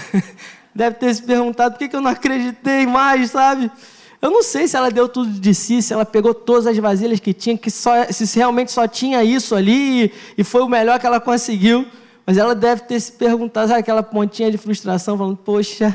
deve 0.74 0.96
ter 0.98 1.14
se 1.14 1.22
perguntado 1.22 1.78
por 1.78 1.88
que 1.88 1.96
eu 1.96 2.02
não 2.02 2.10
acreditei 2.10 2.88
mais, 2.88 3.30
sabe? 3.30 3.72
Eu 4.20 4.32
não 4.32 4.42
sei 4.42 4.68
se 4.68 4.76
ela 4.76 4.90
deu 4.90 5.08
tudo 5.08 5.30
de 5.30 5.54
si, 5.54 5.82
se 5.82 5.94
ela 5.94 6.06
pegou 6.06 6.34
todas 6.34 6.66
as 6.66 6.78
vasilhas 6.78 7.20
que 7.20 7.34
tinha, 7.34 7.58
que 7.58 7.70
só, 7.70 8.06
se 8.10 8.38
realmente 8.38 8.72
só 8.72 8.88
tinha 8.88 9.24
isso 9.24 9.54
ali 9.54 10.06
e, 10.06 10.12
e 10.40 10.44
foi 10.44 10.62
o 10.62 10.68
melhor 10.68 11.00
que 11.00 11.06
ela 11.06 11.20
conseguiu. 11.20 11.86
Mas 12.26 12.38
ela 12.38 12.56
deve 12.56 12.84
ter 12.84 13.00
se 13.00 13.12
perguntado, 13.12 13.68
sabe 13.68 13.82
aquela 13.82 14.02
pontinha 14.02 14.50
de 14.50 14.58
frustração, 14.58 15.18
falando: 15.18 15.38
Poxa, 15.38 15.92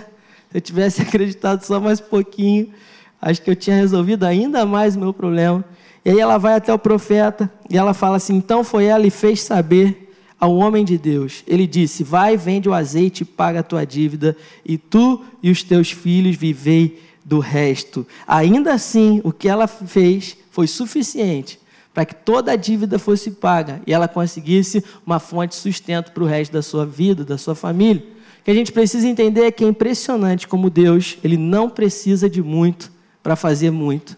se 0.51 0.59
eu 0.59 0.61
tivesse 0.61 1.03
acreditado 1.03 1.63
só 1.65 1.81
mais 1.81 2.01
um 2.01 2.05
pouquinho, 2.05 2.73
acho 3.21 3.43
que 3.43 3.51
eu 3.51 3.57
tinha 3.57 3.75
resolvido 3.75 4.25
ainda 4.25 4.65
mais 4.65 4.95
o 4.95 5.01
meu 5.01 5.13
problema. 5.13 5.65
E 6.05 6.11
aí 6.11 6.21
ela 6.21 6.39
vai 6.39 6.55
até 6.55 6.73
o 6.73 6.79
profeta 6.79 7.51
e 7.69 7.77
ela 7.77 7.95
fala 7.95 8.17
assim: 8.17 8.37
Então 8.37 8.63
foi 8.65 8.85
ela 8.85 9.07
e 9.07 9.11
fez 9.11 9.43
saber 9.43 10.15
ao 10.39 10.55
homem 10.57 10.85
de 10.85 10.97
Deus. 10.97 11.43
Ele 11.47 11.67
disse: 11.67 12.05
Vai, 12.05 12.37
vende 12.37 12.69
o 12.69 12.75
azeite 12.75 13.25
paga 13.25 13.61
a 13.61 13.65
tua 13.65 13.85
dívida, 13.85 14.37
e 14.65 14.79
tu 14.79 15.25
e 15.43 15.51
os 15.51 15.63
teus 15.63 15.91
filhos 15.91 16.37
vivei 16.37 17.03
do 17.25 17.41
resto. 17.41 18.07
Ainda 18.27 18.73
assim, 18.73 19.21
o 19.23 19.33
que 19.33 19.49
ela 19.49 19.67
fez 19.67 20.37
foi 20.51 20.67
suficiente 20.67 21.59
para 21.93 22.05
que 22.05 22.15
toda 22.15 22.53
a 22.53 22.57
dívida 22.57 22.97
fosse 22.97 23.33
paga 23.33 23.83
e 23.85 23.93
ela 23.93 24.07
conseguisse 24.07 24.85
uma 25.05 25.19
fonte 25.19 25.51
de 25.51 25.57
sustento 25.57 26.13
para 26.13 26.23
o 26.23 26.27
resto 26.27 26.53
da 26.53 26.63
sua 26.63 26.87
vida, 26.87 27.25
da 27.25 27.37
sua 27.37 27.57
família. 27.57 28.05
O 28.41 28.45
que 28.45 28.51
a 28.53 28.55
gente 28.55 28.71
precisa 28.71 29.09
entender 29.09 29.43
é 29.43 29.51
que 29.51 29.65
é 29.65 29.69
impressionante 29.69 30.47
como 30.47 30.71
Deus, 30.71 31.19
ele 31.25 31.37
não 31.37 31.69
precisa 31.69 32.31
de 32.31 32.41
muito 32.41 32.93
para 33.21 33.35
fazer 33.35 33.73
muito. 33.73 34.17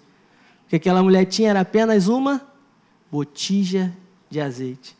Que 0.71 0.77
aquela 0.77 1.03
mulher 1.03 1.25
tinha 1.25 1.51
era 1.51 1.61
apenas 1.61 2.07
uma 2.07 2.41
botija 3.11 3.93
de 4.31 4.41
azeite. 4.41 4.97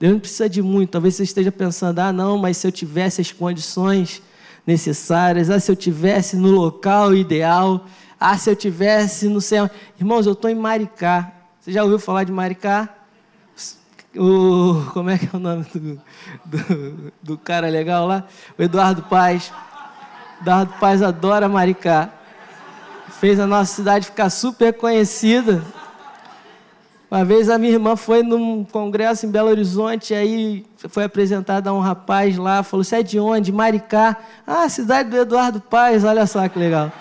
Deus 0.00 0.12
não 0.12 0.20
precisa 0.20 0.48
de 0.48 0.60
muito. 0.60 0.90
Talvez 0.90 1.14
você 1.14 1.22
esteja 1.22 1.52
pensando: 1.52 2.00
ah, 2.00 2.12
não, 2.12 2.36
mas 2.36 2.56
se 2.56 2.66
eu 2.66 2.72
tivesse 2.72 3.20
as 3.20 3.30
condições 3.30 4.20
necessárias, 4.66 5.48
ah, 5.48 5.60
se 5.60 5.70
eu 5.70 5.76
tivesse 5.76 6.36
no 6.36 6.50
local 6.50 7.14
ideal, 7.14 7.86
ah, 8.18 8.36
se 8.36 8.50
eu 8.50 8.56
tivesse 8.56 9.28
no 9.28 9.40
céu. 9.40 9.70
Irmãos, 9.96 10.26
eu 10.26 10.32
estou 10.32 10.50
em 10.50 10.56
Maricá. 10.56 11.32
Você 11.60 11.70
já 11.70 11.84
ouviu 11.84 12.00
falar 12.00 12.24
de 12.24 12.32
Maricá? 12.32 12.92
O, 14.16 14.90
como 14.92 15.10
é 15.10 15.18
que 15.18 15.26
é 15.26 15.36
o 15.36 15.38
nome 15.38 15.64
do, 15.72 16.00
do, 16.44 17.12
do 17.22 17.38
cara 17.38 17.68
legal 17.68 18.08
lá? 18.08 18.24
O 18.58 18.62
Eduardo 18.62 19.02
Paz. 19.04 19.52
Eduardo 20.40 20.74
Paz 20.80 21.00
adora 21.00 21.48
Maricá. 21.48 22.12
Fez 23.12 23.40
a 23.40 23.46
nossa 23.46 23.74
cidade 23.74 24.06
ficar 24.06 24.30
super 24.30 24.72
conhecida. 24.72 25.62
Uma 27.08 27.24
vez 27.24 27.48
a 27.48 27.56
minha 27.56 27.72
irmã 27.72 27.94
foi 27.94 28.22
num 28.22 28.64
congresso 28.64 29.26
em 29.26 29.30
Belo 29.30 29.48
Horizonte, 29.48 30.12
aí 30.12 30.66
foi 30.88 31.04
apresentada 31.04 31.70
a 31.70 31.72
um 31.72 31.78
rapaz 31.78 32.36
lá, 32.36 32.64
falou: 32.64 32.82
Você 32.82 32.96
é 32.96 33.02
de 33.02 33.20
onde? 33.20 33.52
Maricá. 33.52 34.16
Ah, 34.44 34.68
cidade 34.68 35.10
do 35.10 35.16
Eduardo 35.16 35.60
Paes, 35.60 36.02
olha 36.02 36.26
só 36.26 36.48
que 36.48 36.58
legal. 36.58 36.92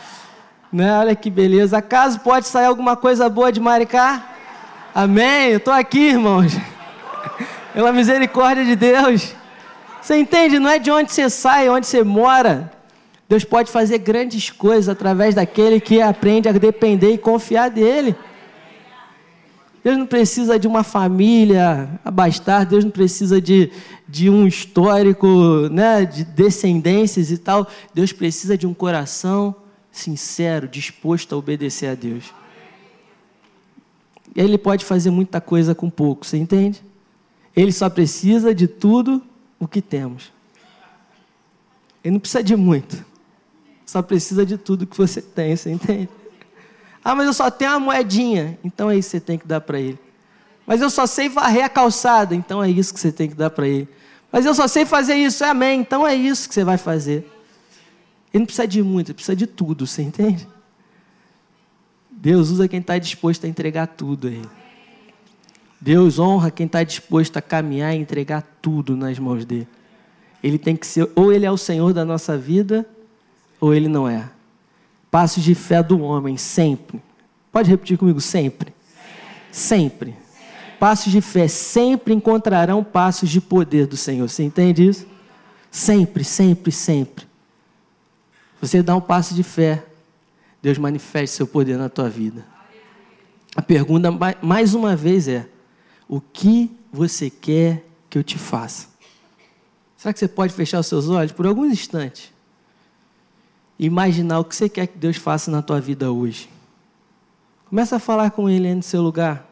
Né? 0.72 0.96
Olha 1.00 1.16
que 1.16 1.30
beleza. 1.32 1.80
Acaso 1.80 2.20
pode 2.20 2.48
sair 2.48 2.68
alguma 2.68 2.96
coisa 2.96 3.28
boa 3.28 3.52
de 3.52 3.60
Maricá? 3.60 4.24
Amém? 4.94 5.50
Eu 5.50 5.58
estou 5.58 5.74
aqui, 5.74 6.10
irmãos. 6.10 6.54
Pela 7.74 7.92
misericórdia 7.92 8.64
de 8.64 8.76
Deus. 8.76 9.34
Você 10.02 10.18
entende? 10.18 10.60
Não 10.60 10.70
é 10.70 10.78
de 10.78 10.92
onde 10.92 11.12
você 11.12 11.32
sai, 11.32 11.68
onde 11.68 11.88
você 11.88 12.04
mora. 12.04 12.72
Deus 13.28 13.44
pode 13.44 13.72
fazer 13.72 13.98
grandes 13.98 14.50
coisas 14.50 14.88
através 14.88 15.34
daquele 15.34 15.80
que 15.80 16.02
aprende 16.02 16.48
a 16.48 16.52
depender 16.52 17.14
e 17.14 17.18
confiar 17.18 17.70
dele. 17.70 18.16
Deus 19.84 19.98
não 19.98 20.06
precisa 20.06 20.58
de 20.58 20.68
uma 20.68 20.84
família 20.84 22.00
abastar, 22.04 22.66
Deus 22.66 22.84
não 22.84 22.92
precisa 22.92 23.40
de, 23.40 23.72
de 24.08 24.30
um 24.30 24.48
histórico, 24.48 25.28
né, 25.70 26.06
de 26.06 26.24
descendências 26.24 27.30
e 27.30 27.38
tal. 27.38 27.68
Deus 27.94 28.12
precisa 28.12 28.58
de 28.58 28.66
um 28.66 28.74
coração 28.74 29.56
sincero, 29.92 30.68
disposto 30.68 31.34
a 31.34 31.38
obedecer 31.38 31.88
a 31.88 31.96
Deus. 31.96 32.34
E 34.36 34.42
Ele 34.42 34.58
pode 34.58 34.84
fazer 34.84 35.10
muita 35.10 35.40
coisa 35.40 35.74
com 35.74 35.90
pouco, 35.90 36.26
você 36.26 36.38
entende? 36.38 36.84
Ele 37.56 37.72
só 37.72 37.90
precisa 37.90 38.54
de 38.54 38.68
tudo 38.68 39.22
o 39.60 39.68
que 39.68 39.82
temos. 39.82 40.32
Ele 42.04 42.14
não 42.14 42.20
precisa 42.20 42.44
de 42.44 42.56
muito. 42.56 43.06
Só 43.86 44.02
precisa 44.02 44.46
de 44.46 44.58
tudo 44.58 44.88
que 44.88 44.98
você 44.98 45.22
tem, 45.22 45.56
você 45.56 45.72
entende? 45.72 46.10
Ah, 47.04 47.14
mas 47.14 47.28
eu 47.28 47.34
só 47.34 47.52
tenho 47.52 47.72
uma 47.72 47.80
moedinha. 47.80 48.58
Então 48.64 48.90
é 48.90 48.98
isso 48.98 49.10
que 49.10 49.18
você 49.18 49.20
tem 49.20 49.38
que 49.38 49.48
dar 49.48 49.62
para 49.62 49.80
ele. 49.80 50.00
Mas 50.66 50.82
eu 50.82 50.90
só 50.90 51.06
sei 51.06 51.30
varrer 51.30 51.64
a 51.64 51.70
calçada. 51.70 52.34
Então 52.34 52.64
é 52.64 52.70
isso 52.70 52.92
que 52.92 53.00
você 53.00 53.12
tem 53.12 53.30
que 53.30 53.36
dar 53.36 53.52
para 53.52 53.68
ele. 53.68 53.88
Mas 54.32 54.46
eu 54.46 54.56
só 54.56 54.68
sei 54.68 54.86
fazer 54.86 55.14
isso. 55.16 55.44
É 55.44 55.50
amém. 55.50 55.80
Então 55.80 56.06
é 56.06 56.16
isso 56.16 56.50
que 56.50 56.56
você 56.56 56.64
vai 56.64 56.78
fazer. 56.78 57.32
Ele 58.34 58.42
não 58.42 58.46
precisa 58.46 58.68
de 58.68 58.82
muito, 58.82 59.10
ele 59.10 59.14
precisa 59.14 59.36
de 59.36 59.46
tudo. 59.46 59.86
Você 59.86 60.02
entende? 60.02 60.48
Deus 62.10 62.50
usa 62.50 62.68
quem 62.68 62.80
está 62.80 62.98
disposto 62.98 63.46
a 63.46 63.48
entregar 63.48 63.86
tudo 63.86 64.28
a 64.28 64.32
ele. 64.32 64.50
Deus 65.80 66.18
honra 66.18 66.50
quem 66.50 66.66
está 66.66 66.84
disposto 66.84 67.38
a 67.38 67.42
caminhar 67.42 67.96
e 67.96 68.00
entregar 68.00 68.42
tudo 68.62 68.98
nas 68.98 69.20
mãos 69.20 69.46
dele. 69.46 69.68
Ele 70.42 70.58
tem 70.58 70.76
que 70.76 70.88
ser, 70.88 71.10
ou 71.16 71.32
ele 71.32 71.46
é 71.46 71.52
o 71.52 71.58
Senhor 71.58 71.94
da 71.94 72.04
nossa 72.04 72.38
vida, 72.38 72.88
ou 73.66 73.74
ele 73.74 73.88
não 73.88 74.08
é. 74.08 74.30
Passos 75.10 75.44
de 75.44 75.56
fé 75.56 75.82
do 75.82 76.00
homem, 76.00 76.38
sempre. 76.38 77.02
Pode 77.52 77.68
repetir 77.68 77.98
comigo, 77.98 78.22
sempre. 78.22 78.72
Sempre. 79.52 80.12
sempre. 80.12 80.26
Passos 80.80 81.12
de 81.12 81.20
fé 81.20 81.48
sempre 81.48 82.14
encontrarão 82.14 82.84
passos 82.84 83.28
de 83.28 83.42
poder 83.42 83.88
do 83.88 83.98
Senhor. 83.98 84.30
Você 84.30 84.44
entende 84.44 84.88
isso? 84.88 85.08
Sempre, 85.72 86.24
sempre, 86.24 86.72
sempre. 86.72 87.26
Você 88.62 88.84
dá 88.84 88.96
um 88.96 89.02
passo 89.02 89.34
de 89.34 89.42
fé, 89.42 89.84
Deus 90.62 90.78
manifesta 90.78 91.38
seu 91.38 91.48
poder 91.48 91.76
na 91.76 91.90
tua 91.90 92.08
vida. 92.08 92.46
A 93.56 93.64
pergunta, 93.64 94.10
mais 94.44 94.76
uma 94.76 94.96
vez, 94.96 95.28
é: 95.28 95.48
o 96.08 96.22
que 96.22 96.70
você 96.94 97.32
quer 97.32 97.84
que 98.12 98.18
eu 98.20 98.24
te 98.24 98.38
faça? 98.38 98.90
Será 99.98 100.14
que 100.14 100.20
você 100.20 100.28
pode 100.28 100.54
fechar 100.54 100.82
os 100.82 100.86
seus 100.86 101.10
olhos 101.10 101.32
por 101.32 101.48
alguns 101.48 101.72
instantes? 101.74 102.35
Imaginar 103.78 104.40
o 104.40 104.46
que 104.46 104.56
você 104.56 104.70
quer 104.70 104.88
que 104.88 104.98
Deus 104.98 105.18
faça 105.18 105.52
na 105.52 105.62
tua 105.62 105.82
vida 105.82 106.12
hoje. 106.12 106.50
Começa 107.70 107.98
a 107.98 108.00
falar 108.00 108.32
com 108.32 108.50
Ele 108.50 108.74
no 108.74 108.84
seu 108.84 109.02
lugar. 109.02 109.50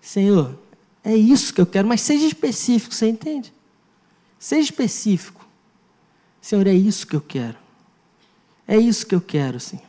Senhor, 0.00 0.58
é 1.02 1.14
isso 1.14 1.54
que 1.54 1.60
eu 1.60 1.66
quero, 1.66 1.88
mas 1.88 2.00
seja 2.00 2.26
específico, 2.26 2.94
você 2.94 3.08
entende? 3.08 3.52
Seja 4.38 4.64
específico. 4.64 5.46
Senhor, 6.40 6.66
é 6.66 6.74
isso 6.74 7.06
que 7.06 7.16
eu 7.16 7.20
quero. 7.20 7.56
É 8.66 8.76
isso 8.76 9.06
que 9.06 9.14
eu 9.14 9.20
quero, 9.20 9.58
Senhor. 9.58 9.84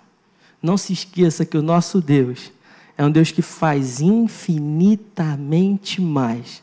Não 0.62 0.78
se 0.78 0.94
esqueça 0.94 1.46
que 1.46 1.58
o 1.58 1.62
nosso 1.62 2.02
Deus 2.02 2.52
é 2.98 3.06
um 3.06 3.12
Deus 3.12 3.32
que 3.32 3.42
faz 3.42 4.02
infinitamente 4.02 6.02
mais 6.02 6.62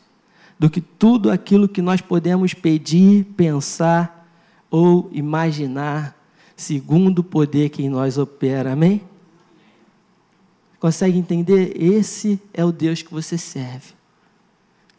do 0.59 0.69
que 0.69 0.81
tudo 0.81 1.29
aquilo 1.29 1.67
que 1.67 1.81
nós 1.81 2.01
podemos 2.01 2.53
pedir, 2.53 3.25
pensar 3.35 4.27
ou 4.69 5.09
imaginar 5.11 6.16
segundo 6.57 7.19
o 7.19 7.23
poder 7.23 7.69
que 7.69 7.83
em 7.83 7.89
nós 7.89 8.17
opera. 8.17 8.73
Amém? 8.73 9.03
Consegue 10.79 11.17
entender? 11.17 11.79
Esse 11.81 12.41
é 12.51 12.65
o 12.65 12.71
Deus 12.71 13.03
que 13.03 13.11
você 13.13 13.37
serve. 13.37 13.93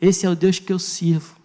Esse 0.01 0.25
é 0.25 0.31
o 0.31 0.37
Deus 0.37 0.61
que 0.61 0.73
eu 0.73 0.79
sirvo. 0.79 1.37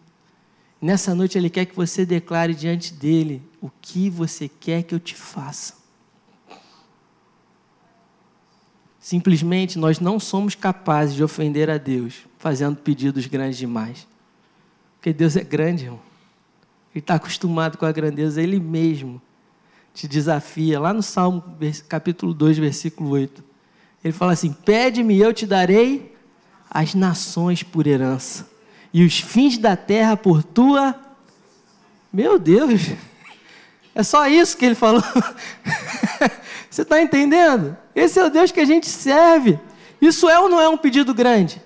Nessa 0.79 1.15
noite 1.15 1.37
Ele 1.37 1.49
quer 1.49 1.65
que 1.65 1.75
você 1.75 2.05
declare 2.05 2.53
diante 2.53 2.93
dele 2.93 3.41
o 3.59 3.69
que 3.81 4.09
você 4.09 4.47
quer 4.47 4.83
que 4.83 4.93
eu 4.93 4.99
te 4.99 5.15
faça. 5.15 5.81
Simplesmente 8.99 9.79
nós 9.79 9.99
não 9.99 10.19
somos 10.19 10.55
capazes 10.55 11.15
de 11.15 11.23
ofender 11.23 11.69
a 11.69 11.77
Deus 11.77 12.25
fazendo 12.37 12.77
pedidos 12.77 13.25
grandes 13.25 13.57
demais. 13.57 14.07
Porque 14.97 15.11
Deus 15.11 15.35
é 15.35 15.43
grande, 15.43 15.85
irmão. 15.85 15.99
Ele 16.93 16.99
está 16.99 17.15
acostumado 17.15 17.77
com 17.77 17.85
a 17.85 17.91
grandeza, 17.91 18.41
Ele 18.41 18.59
mesmo 18.59 19.21
te 19.93 20.07
desafia, 20.07 20.79
lá 20.79 20.93
no 20.93 21.03
Salmo 21.03 21.43
capítulo 21.87 22.33
2, 22.33 22.57
versículo 22.57 23.11
8. 23.11 23.43
Ele 24.03 24.13
fala 24.13 24.33
assim: 24.33 24.51
Pede-me, 24.51 25.17
eu 25.17 25.33
te 25.33 25.45
darei 25.45 26.15
as 26.69 26.95
nações 26.95 27.61
por 27.61 27.85
herança, 27.85 28.49
e 28.91 29.05
os 29.05 29.19
fins 29.19 29.57
da 29.57 29.75
terra 29.75 30.17
por 30.17 30.43
tua. 30.43 30.95
Meu 32.11 32.39
Deus! 32.39 32.91
É 33.95 34.01
só 34.01 34.27
isso 34.27 34.57
que 34.57 34.65
ele 34.65 34.75
falou. 34.75 35.03
Você 36.69 36.81
está 36.81 36.99
entendendo? 36.99 37.77
Esse 37.95 38.19
é 38.19 38.25
o 38.25 38.29
Deus 38.29 38.51
que 38.51 38.59
a 38.59 38.65
gente 38.65 38.87
serve. 38.87 39.59
Isso 40.01 40.27
é 40.27 40.39
ou 40.39 40.49
não 40.49 40.59
é 40.59 40.67
um 40.67 40.77
pedido 40.77 41.13
grande? 41.13 41.61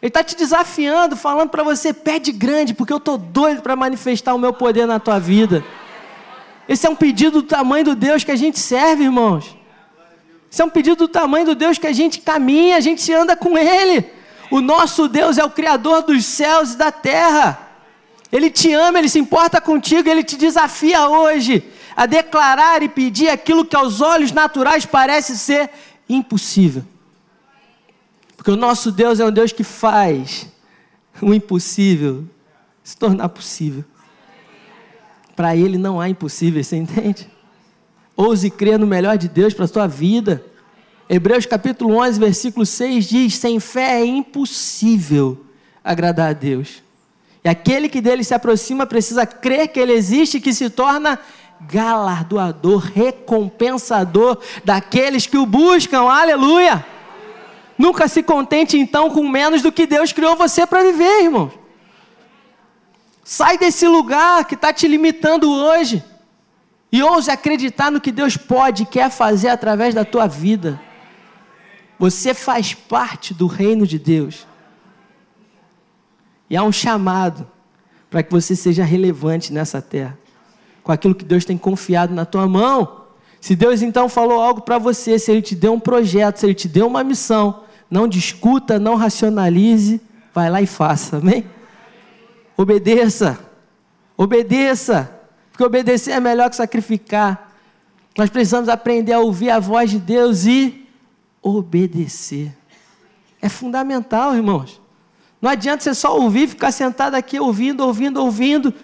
Ele 0.00 0.08
está 0.08 0.24
te 0.24 0.34
desafiando, 0.34 1.14
falando 1.14 1.50
para 1.50 1.62
você: 1.62 1.92
pede 1.92 2.32
grande, 2.32 2.72
porque 2.72 2.92
eu 2.92 2.96
estou 2.96 3.18
doido 3.18 3.60
para 3.60 3.76
manifestar 3.76 4.34
o 4.34 4.38
meu 4.38 4.52
poder 4.52 4.86
na 4.86 4.98
tua 4.98 5.18
vida. 5.18 5.62
Esse 6.70 6.86
é 6.86 6.90
um 6.90 6.94
pedido 6.94 7.42
do 7.42 7.48
tamanho 7.48 7.84
do 7.84 7.96
Deus 7.96 8.22
que 8.22 8.30
a 8.30 8.36
gente 8.36 8.56
serve, 8.56 9.02
irmãos. 9.02 9.56
Esse 10.48 10.62
é 10.62 10.64
um 10.64 10.70
pedido 10.70 10.98
do 10.98 11.08
tamanho 11.08 11.46
do 11.46 11.56
Deus 11.56 11.78
que 11.78 11.86
a 11.88 11.92
gente 11.92 12.20
caminha, 12.20 12.76
a 12.76 12.80
gente 12.80 13.12
anda 13.12 13.34
com 13.34 13.58
Ele. 13.58 14.06
O 14.52 14.60
nosso 14.60 15.08
Deus 15.08 15.36
é 15.36 15.42
o 15.44 15.50
Criador 15.50 16.02
dos 16.02 16.24
céus 16.24 16.74
e 16.74 16.76
da 16.76 16.92
terra. 16.92 17.58
Ele 18.30 18.48
te 18.48 18.72
ama, 18.72 19.00
Ele 19.00 19.08
se 19.08 19.18
importa 19.18 19.60
contigo, 19.60 20.08
Ele 20.08 20.22
te 20.22 20.36
desafia 20.36 21.08
hoje 21.08 21.68
a 21.96 22.06
declarar 22.06 22.84
e 22.84 22.88
pedir 22.88 23.30
aquilo 23.30 23.64
que 23.64 23.74
aos 23.74 24.00
olhos 24.00 24.30
naturais 24.30 24.86
parece 24.86 25.36
ser 25.36 25.70
impossível. 26.08 26.84
Porque 28.36 28.52
o 28.52 28.56
nosso 28.56 28.92
Deus 28.92 29.18
é 29.18 29.24
um 29.24 29.32
Deus 29.32 29.50
que 29.50 29.64
faz 29.64 30.46
o 31.20 31.34
impossível 31.34 32.24
se 32.84 32.96
tornar 32.96 33.28
possível. 33.28 33.84
Para 35.40 35.56
Ele 35.56 35.78
não 35.78 35.98
há 35.98 36.06
impossível, 36.06 36.62
você 36.62 36.76
entende? 36.76 37.26
Ouse 38.14 38.50
crer 38.50 38.78
no 38.78 38.86
melhor 38.86 39.16
de 39.16 39.26
Deus 39.26 39.54
para 39.54 39.64
a 39.64 39.68
sua 39.68 39.86
vida. 39.86 40.44
Hebreus 41.08 41.46
capítulo 41.46 41.96
11, 41.96 42.20
versículo 42.20 42.66
6 42.66 43.06
diz: 43.06 43.36
Sem 43.36 43.58
fé 43.58 44.02
é 44.02 44.04
impossível 44.04 45.42
agradar 45.82 46.28
a 46.28 46.32
Deus. 46.34 46.82
E 47.42 47.48
aquele 47.48 47.88
que 47.88 48.02
dele 48.02 48.22
se 48.22 48.34
aproxima 48.34 48.84
precisa 48.84 49.24
crer 49.24 49.68
que 49.68 49.80
ele 49.80 49.94
existe 49.94 50.36
e 50.36 50.40
que 50.42 50.52
se 50.52 50.68
torna 50.68 51.18
galardoador, 51.62 52.90
recompensador 52.94 54.36
daqueles 54.62 55.26
que 55.26 55.38
o 55.38 55.46
buscam. 55.46 56.02
Aleluia! 56.02 56.84
Nunca 57.78 58.08
se 58.08 58.22
contente 58.22 58.76
então 58.76 59.08
com 59.08 59.26
menos 59.26 59.62
do 59.62 59.72
que 59.72 59.86
Deus 59.86 60.12
criou 60.12 60.36
você 60.36 60.66
para 60.66 60.82
viver, 60.82 61.22
irmão. 61.22 61.59
Sai 63.32 63.56
desse 63.56 63.86
lugar 63.86 64.44
que 64.44 64.56
está 64.56 64.72
te 64.72 64.88
limitando 64.88 65.48
hoje 65.48 66.02
e 66.90 67.00
ouse 67.00 67.30
acreditar 67.30 67.88
no 67.88 68.00
que 68.00 68.10
Deus 68.10 68.36
pode 68.36 68.82
e 68.82 68.86
quer 68.86 69.08
fazer 69.08 69.50
através 69.50 69.94
da 69.94 70.04
tua 70.04 70.26
vida. 70.26 70.80
Você 71.96 72.34
faz 72.34 72.74
parte 72.74 73.32
do 73.32 73.46
reino 73.46 73.86
de 73.86 74.00
Deus. 74.00 74.48
E 76.50 76.56
há 76.56 76.64
um 76.64 76.72
chamado 76.72 77.46
para 78.10 78.20
que 78.24 78.32
você 78.32 78.56
seja 78.56 78.82
relevante 78.82 79.52
nessa 79.52 79.80
terra, 79.80 80.18
com 80.82 80.90
aquilo 80.90 81.14
que 81.14 81.24
Deus 81.24 81.44
tem 81.44 81.56
confiado 81.56 82.12
na 82.12 82.24
tua 82.24 82.48
mão. 82.48 83.04
Se 83.40 83.54
Deus 83.54 83.80
então 83.80 84.08
falou 84.08 84.42
algo 84.42 84.62
para 84.62 84.76
você, 84.76 85.20
se 85.20 85.30
Ele 85.30 85.40
te 85.40 85.54
deu 85.54 85.72
um 85.72 85.78
projeto, 85.78 86.38
se 86.38 86.46
Ele 86.46 86.54
te 86.54 86.66
deu 86.66 86.88
uma 86.88 87.04
missão, 87.04 87.62
não 87.88 88.08
discuta, 88.08 88.76
não 88.76 88.96
racionalize, 88.96 90.00
vai 90.34 90.50
lá 90.50 90.60
e 90.60 90.66
faça, 90.66 91.18
amém? 91.18 91.46
Obedeça, 92.56 93.38
obedeça, 94.16 95.10
porque 95.50 95.64
obedecer 95.64 96.12
é 96.12 96.20
melhor 96.20 96.50
que 96.50 96.56
sacrificar. 96.56 97.52
Nós 98.16 98.28
precisamos 98.28 98.68
aprender 98.68 99.12
a 99.12 99.20
ouvir 99.20 99.50
a 99.50 99.58
voz 99.58 99.90
de 99.90 99.98
Deus 99.98 100.44
e 100.44 100.86
obedecer. 101.42 102.54
É 103.40 103.48
fundamental, 103.48 104.34
irmãos. 104.34 104.80
Não 105.40 105.50
adianta 105.50 105.82
você 105.82 105.94
só 105.94 106.18
ouvir, 106.18 106.48
ficar 106.48 106.70
sentado 106.70 107.14
aqui 107.14 107.40
ouvindo, 107.40 107.80
ouvindo, 107.80 108.20
ouvindo 108.20 108.74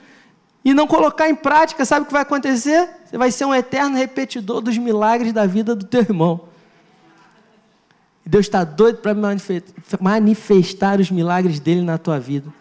e 0.67 0.75
não 0.75 0.87
colocar 0.87 1.29
em 1.29 1.35
prática, 1.35 1.85
sabe 1.85 2.03
o 2.03 2.07
que 2.07 2.13
vai 2.13 2.23
acontecer? 2.23 2.89
Você 3.05 3.17
vai 3.17 3.31
ser 3.31 3.45
um 3.45 3.55
eterno 3.55 3.97
repetidor 3.97 4.61
dos 4.61 4.77
milagres 4.77 5.33
da 5.33 5.47
vida 5.47 5.77
do 5.77 5.85
teu 5.85 6.01
irmão. 6.01 6.41
Deus 8.25 8.47
está 8.47 8.65
doido 8.65 8.99
para 8.99 9.15
manifestar 10.01 10.99
os 10.99 11.09
milagres 11.09 11.61
dele 11.61 11.83
na 11.83 11.99
tua 11.99 12.19
vida. 12.19 12.53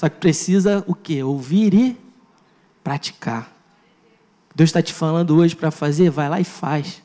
Só 0.00 0.08
que 0.08 0.16
precisa 0.16 0.82
o 0.86 0.94
quê? 0.94 1.22
Ouvir 1.22 1.74
e 1.74 1.94
praticar. 2.82 3.52
Deus 4.56 4.70
está 4.70 4.80
te 4.80 4.94
falando 4.94 5.36
hoje 5.36 5.54
para 5.54 5.70
fazer, 5.70 6.08
vai 6.08 6.26
lá 6.26 6.40
e 6.40 6.44
faz. 6.44 7.02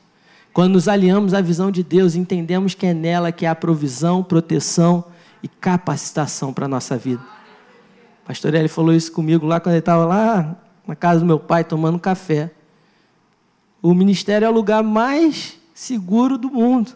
Quando 0.53 0.75
nos 0.75 0.87
alinhamos 0.87 1.33
à 1.33 1.41
visão 1.41 1.69
de 1.69 1.83
Deus, 1.83 2.15
entendemos 2.15 2.73
que 2.73 2.85
é 2.85 2.93
nela 2.93 3.33
que 3.33 3.45
há 3.45 3.53
provisão, 3.53 4.23
proteção, 4.23 5.03
e 5.43 5.47
capacitação 5.49 6.53
para 6.53 6.67
a 6.67 6.69
nossa 6.69 6.97
vida. 6.97 7.21
O 8.23 8.27
pastor 8.27 8.53
Eli 8.53 8.69
falou 8.69 8.93
isso 8.93 9.11
comigo 9.11 9.45
lá 9.45 9.59
quando 9.59 9.73
ele 9.73 9.79
estava 9.79 10.05
lá 10.05 10.55
na 10.87 10.95
casa 10.95 11.19
do 11.19 11.25
meu 11.25 11.37
pai 11.37 11.65
tomando 11.65 11.99
café. 11.99 12.49
O 13.81 13.93
ministério 13.93 14.45
é 14.45 14.49
o 14.49 14.53
lugar 14.53 14.81
mais 14.81 15.59
seguro 15.73 16.37
do 16.37 16.49
mundo. 16.49 16.93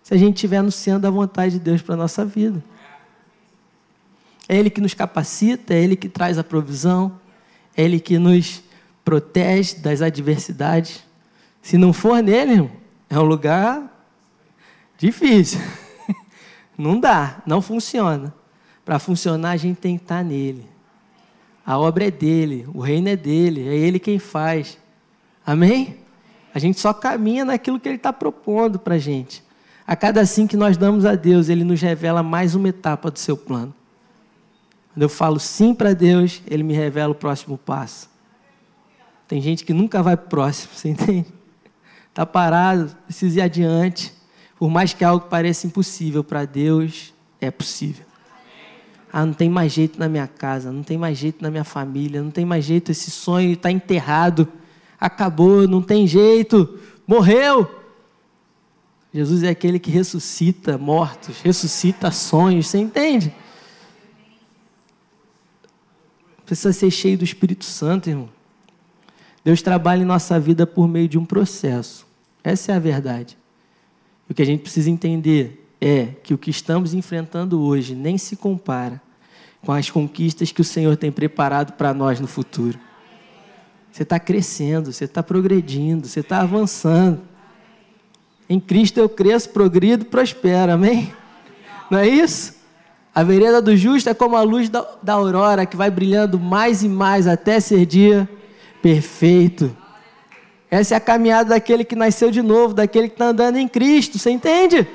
Se 0.00 0.14
a 0.14 0.16
gente 0.16 0.36
estiver 0.36 0.62
no 0.62 0.70
centro 0.70 1.00
da 1.00 1.10
vontade 1.10 1.54
de 1.54 1.58
Deus 1.58 1.82
para 1.82 1.96
a 1.96 1.98
nossa 1.98 2.24
vida. 2.24 2.62
É 4.48 4.56
Ele 4.56 4.70
que 4.70 4.80
nos 4.80 4.94
capacita, 4.94 5.74
é 5.74 5.82
Ele 5.82 5.96
que 5.96 6.08
traz 6.08 6.38
a 6.38 6.44
provisão, 6.44 7.18
é 7.76 7.82
Ele 7.82 8.00
que 8.00 8.18
nos 8.18 8.62
protege 9.04 9.76
das 9.76 10.02
adversidades. 10.02 11.02
Se 11.62 11.76
não 11.76 11.92
for 11.92 12.22
nele, 12.22 12.70
é 13.08 13.18
um 13.18 13.22
lugar 13.22 13.82
difícil. 14.98 15.60
Não 16.76 17.00
dá, 17.00 17.42
não 17.44 17.60
funciona. 17.60 18.32
Para 18.84 19.00
funcionar, 19.00 19.50
a 19.50 19.56
gente 19.56 19.78
tem 19.78 19.96
que 19.96 20.04
estar 20.04 20.22
nele. 20.22 20.64
A 21.66 21.76
obra 21.76 22.06
é 22.06 22.10
dele, 22.10 22.68
o 22.72 22.80
reino 22.80 23.08
é 23.08 23.16
dele, 23.16 23.68
é 23.68 23.74
ele 23.74 23.98
quem 23.98 24.18
faz. 24.18 24.78
Amém? 25.44 25.96
A 26.54 26.58
gente 26.58 26.78
só 26.78 26.94
caminha 26.94 27.44
naquilo 27.44 27.80
que 27.80 27.88
ele 27.88 27.96
está 27.96 28.12
propondo 28.12 28.78
para 28.78 28.94
a 28.94 28.98
gente. 28.98 29.42
A 29.86 29.96
cada 29.96 30.24
sim 30.24 30.46
que 30.46 30.56
nós 30.56 30.76
damos 30.76 31.04
a 31.04 31.14
Deus, 31.14 31.48
ele 31.48 31.64
nos 31.64 31.80
revela 31.80 32.22
mais 32.22 32.54
uma 32.54 32.68
etapa 32.68 33.10
do 33.10 33.18
seu 33.18 33.36
plano. 33.36 33.74
Quando 34.92 35.02
eu 35.02 35.08
falo 35.08 35.38
sim 35.38 35.74
para 35.74 35.94
Deus, 35.94 36.42
ele 36.46 36.62
me 36.62 36.74
revela 36.74 37.12
o 37.12 37.14
próximo 37.14 37.56
passo. 37.56 38.08
Tem 39.26 39.40
gente 39.40 39.64
que 39.64 39.72
nunca 39.72 40.02
vai 40.02 40.16
para 40.16 40.26
o 40.26 40.28
próximo, 40.28 40.72
você 40.74 40.88
entende? 40.88 41.26
Está 42.08 42.24
parado, 42.24 42.96
precisa 43.04 43.38
ir 43.38 43.42
adiante. 43.42 44.12
Por 44.58 44.68
mais 44.70 44.92
que 44.92 45.04
algo 45.04 45.26
pareça 45.26 45.66
impossível 45.66 46.24
para 46.24 46.44
Deus, 46.44 47.14
é 47.40 47.50
possível. 47.50 48.04
Ah, 49.12 49.24
não 49.24 49.32
tem 49.32 49.48
mais 49.48 49.72
jeito 49.72 49.98
na 49.98 50.08
minha 50.08 50.26
casa, 50.26 50.72
não 50.72 50.82
tem 50.82 50.98
mais 50.98 51.16
jeito 51.16 51.42
na 51.42 51.50
minha 51.50 51.64
família, 51.64 52.22
não 52.22 52.30
tem 52.30 52.44
mais 52.44 52.64
jeito, 52.64 52.90
esse 52.90 53.10
sonho 53.10 53.52
está 53.52 53.70
enterrado, 53.70 54.48
acabou, 55.00 55.66
não 55.66 55.80
tem 55.80 56.06
jeito, 56.06 56.78
morreu. 57.06 57.70
Jesus 59.12 59.42
é 59.42 59.48
aquele 59.48 59.78
que 59.78 59.90
ressuscita 59.90 60.76
mortos, 60.76 61.40
ressuscita 61.40 62.10
sonhos, 62.10 62.66
você 62.66 62.78
entende? 62.78 63.34
Precisa 66.48 66.72
ser 66.72 66.90
cheio 66.90 67.18
do 67.18 67.24
Espírito 67.24 67.66
Santo, 67.66 68.08
irmão. 68.08 68.30
Deus 69.44 69.60
trabalha 69.60 70.00
em 70.00 70.06
nossa 70.06 70.40
vida 70.40 70.66
por 70.66 70.88
meio 70.88 71.06
de 71.06 71.18
um 71.18 71.24
processo. 71.26 72.06
Essa 72.42 72.72
é 72.72 72.74
a 72.74 72.78
verdade. 72.78 73.36
O 74.30 74.32
que 74.32 74.40
a 74.40 74.46
gente 74.46 74.62
precisa 74.62 74.88
entender 74.88 75.68
é 75.78 76.06
que 76.06 76.32
o 76.32 76.38
que 76.38 76.48
estamos 76.48 76.94
enfrentando 76.94 77.60
hoje 77.60 77.94
nem 77.94 78.16
se 78.16 78.34
compara 78.34 78.98
com 79.60 79.72
as 79.72 79.90
conquistas 79.90 80.50
que 80.50 80.62
o 80.62 80.64
Senhor 80.64 80.96
tem 80.96 81.12
preparado 81.12 81.74
para 81.74 81.92
nós 81.92 82.18
no 82.18 82.26
futuro. 82.26 82.78
Você 83.92 84.02
está 84.02 84.18
crescendo, 84.18 84.90
você 84.90 85.04
está 85.04 85.22
progredindo, 85.22 86.08
você 86.08 86.20
está 86.20 86.40
avançando. 86.40 87.20
Em 88.48 88.58
Cristo 88.58 88.96
eu 88.96 89.08
cresço, 89.10 89.50
progrido, 89.50 90.06
prospero, 90.06 90.72
amém? 90.72 91.12
Não 91.90 91.98
é 91.98 92.08
isso? 92.08 92.57
A 93.18 93.24
vereda 93.24 93.60
do 93.60 93.76
justo 93.76 94.08
é 94.08 94.14
como 94.14 94.36
a 94.36 94.42
luz 94.42 94.68
da, 94.68 94.86
da 95.02 95.14
aurora 95.14 95.66
que 95.66 95.76
vai 95.76 95.90
brilhando 95.90 96.38
mais 96.38 96.84
e 96.84 96.88
mais 96.88 97.26
até 97.26 97.58
ser 97.58 97.84
dia 97.84 98.28
perfeito. 98.80 99.76
Essa 100.70 100.94
é 100.94 100.98
a 100.98 101.00
caminhada 101.00 101.48
daquele 101.48 101.82
que 101.82 101.96
nasceu 101.96 102.30
de 102.30 102.40
novo, 102.42 102.74
daquele 102.74 103.08
que 103.08 103.16
está 103.16 103.24
andando 103.24 103.56
em 103.56 103.66
Cristo, 103.66 104.20
você 104.20 104.30
entende? 104.30 104.86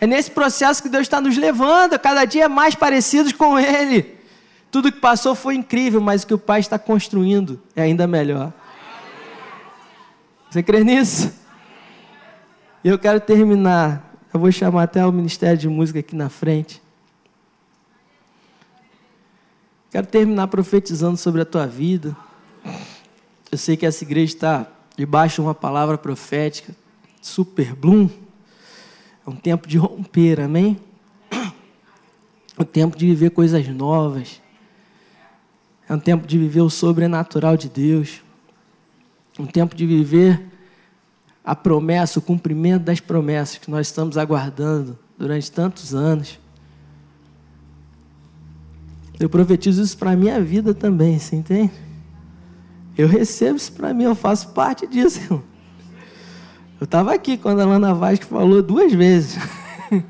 É 0.00 0.06
nesse 0.06 0.30
processo 0.30 0.80
que 0.80 0.88
Deus 0.88 1.02
está 1.02 1.20
nos 1.20 1.36
levando, 1.36 1.98
cada 1.98 2.24
dia 2.24 2.48
mais 2.48 2.76
parecidos 2.76 3.32
com 3.32 3.58
Ele. 3.58 4.16
Tudo 4.70 4.92
que 4.92 5.00
passou 5.00 5.34
foi 5.34 5.56
incrível, 5.56 6.00
mas 6.00 6.22
o 6.22 6.28
que 6.28 6.34
o 6.34 6.38
Pai 6.38 6.60
está 6.60 6.78
construindo 6.78 7.60
é 7.74 7.82
ainda 7.82 8.06
melhor. 8.06 8.52
Você 10.48 10.62
crê 10.62 10.84
nisso? 10.84 11.32
E 12.84 12.88
eu 12.88 13.00
quero 13.00 13.18
terminar. 13.18 14.14
Eu 14.32 14.38
vou 14.38 14.52
chamar 14.52 14.84
até 14.84 15.04
o 15.04 15.10
Ministério 15.10 15.58
de 15.58 15.68
Música 15.68 15.98
aqui 15.98 16.14
na 16.14 16.28
frente. 16.28 16.80
Quero 19.92 20.06
terminar 20.06 20.48
profetizando 20.48 21.18
sobre 21.18 21.42
a 21.42 21.44
tua 21.44 21.66
vida. 21.66 22.16
Eu 23.50 23.58
sei 23.58 23.76
que 23.76 23.84
essa 23.84 24.02
igreja 24.02 24.34
está 24.34 24.66
debaixo 24.96 25.34
de 25.34 25.40
uma 25.42 25.54
palavra 25.54 25.98
profética, 25.98 26.74
super 27.20 27.74
bloom. 27.74 28.08
É 29.26 29.28
um 29.28 29.36
tempo 29.36 29.68
de 29.68 29.76
romper, 29.76 30.40
amém? 30.40 30.80
É 31.30 32.62
um 32.62 32.64
tempo 32.64 32.96
de 32.96 33.04
viver 33.04 33.32
coisas 33.32 33.68
novas. 33.68 34.40
É 35.86 35.92
um 35.92 36.00
tempo 36.00 36.26
de 36.26 36.38
viver 36.38 36.62
o 36.62 36.70
sobrenatural 36.70 37.54
de 37.54 37.68
Deus. 37.68 38.22
É 39.38 39.42
um 39.42 39.46
tempo 39.46 39.76
de 39.76 39.86
viver 39.86 40.42
a 41.44 41.54
promessa, 41.54 42.18
o 42.18 42.22
cumprimento 42.22 42.84
das 42.84 42.98
promessas 42.98 43.58
que 43.58 43.70
nós 43.70 43.88
estamos 43.88 44.16
aguardando 44.16 44.98
durante 45.18 45.52
tantos 45.52 45.94
anos. 45.94 46.40
Eu 49.18 49.28
profetizo 49.28 49.82
isso 49.82 49.96
para 49.96 50.12
a 50.12 50.16
minha 50.16 50.40
vida 50.40 50.74
também, 50.74 51.18
você 51.18 51.36
entende? 51.36 51.72
Eu 52.96 53.08
recebo 53.08 53.56
isso 53.56 53.72
para 53.72 53.94
mim, 53.94 54.04
eu 54.04 54.14
faço 54.14 54.48
parte 54.48 54.86
disso, 54.86 55.20
irmão. 55.20 55.42
Eu 56.80 56.84
estava 56.84 57.14
aqui 57.14 57.36
quando 57.36 57.60
a 57.60 57.64
Lana 57.64 57.94
Vasco 57.94 58.26
falou 58.26 58.60
duas 58.60 58.92
vezes. 58.92 59.38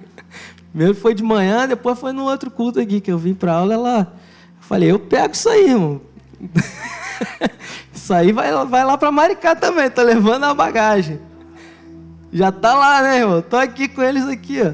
Primeiro 0.72 0.94
foi 0.94 1.14
de 1.14 1.22
manhã, 1.22 1.68
depois 1.68 1.98
foi 1.98 2.12
no 2.12 2.24
outro 2.24 2.50
culto 2.50 2.80
aqui 2.80 3.00
que 3.00 3.12
eu 3.12 3.18
vim 3.18 3.34
para 3.34 3.52
aula. 3.52 3.74
Ela, 3.74 4.14
eu 4.56 4.62
falei, 4.62 4.90
eu 4.90 4.98
pego 4.98 5.34
isso 5.34 5.48
aí, 5.50 5.68
irmão. 5.68 6.00
isso 7.92 8.06
sair, 8.06 8.32
vai, 8.32 8.50
vai 8.66 8.84
lá 8.84 8.96
para 8.96 9.12
Maricá 9.12 9.54
também. 9.54 9.90
Tô 9.90 10.02
levando 10.02 10.44
a 10.44 10.54
bagagem. 10.54 11.20
Já 12.32 12.50
tá 12.50 12.74
lá, 12.74 13.02
né, 13.02 13.18
irmão? 13.18 13.42
Tô 13.42 13.56
aqui 13.56 13.86
com 13.86 14.02
eles 14.02 14.24
aqui, 14.26 14.62
ó. 14.62 14.72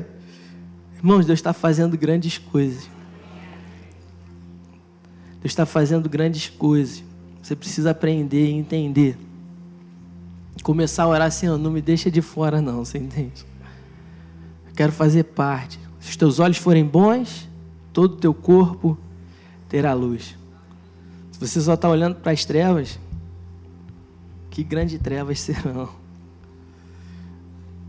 Irmãos, 0.97 1.27
Deus 1.27 1.39
está 1.39 1.53
fazendo 1.53 1.99
grandes 1.99 2.39
coisas. 2.39 2.89
Está 5.49 5.65
fazendo 5.65 6.11
grandes 6.11 6.51
coisas. 6.51 7.03
Você 7.43 7.57
precisa 7.57 7.91
aprender 7.91 8.51
e 8.51 8.53
entender. 8.53 9.19
Começar 10.63 11.05
a 11.05 11.09
orar 11.09 11.27
assim, 11.27 11.47
não 11.47 11.71
me 11.71 11.81
deixa 11.81 12.11
de 12.11 12.21
fora, 12.21 12.61
não, 12.61 12.85
você 12.85 12.99
entende? 12.99 13.47
Eu 14.67 14.75
quero 14.75 14.93
fazer 14.93 15.25
parte. 15.25 15.81
Se 15.99 16.11
os 16.11 16.17
teus 16.17 16.39
olhos 16.39 16.59
forem 16.59 16.85
bons, 16.85 17.49
todo 17.95 18.13
o 18.13 18.17
teu 18.17 18.35
corpo 18.35 18.99
terá 19.71 19.95
luz. 19.95 20.37
Se 21.33 21.41
você 21.41 21.61
só 21.63 21.75
está 21.75 21.89
olhando 21.89 22.17
para 22.17 22.33
as 22.33 22.45
trevas, 22.45 22.99
que 24.51 24.63
grandes 24.63 25.01
trevas 25.01 25.41
serão. 25.41 25.89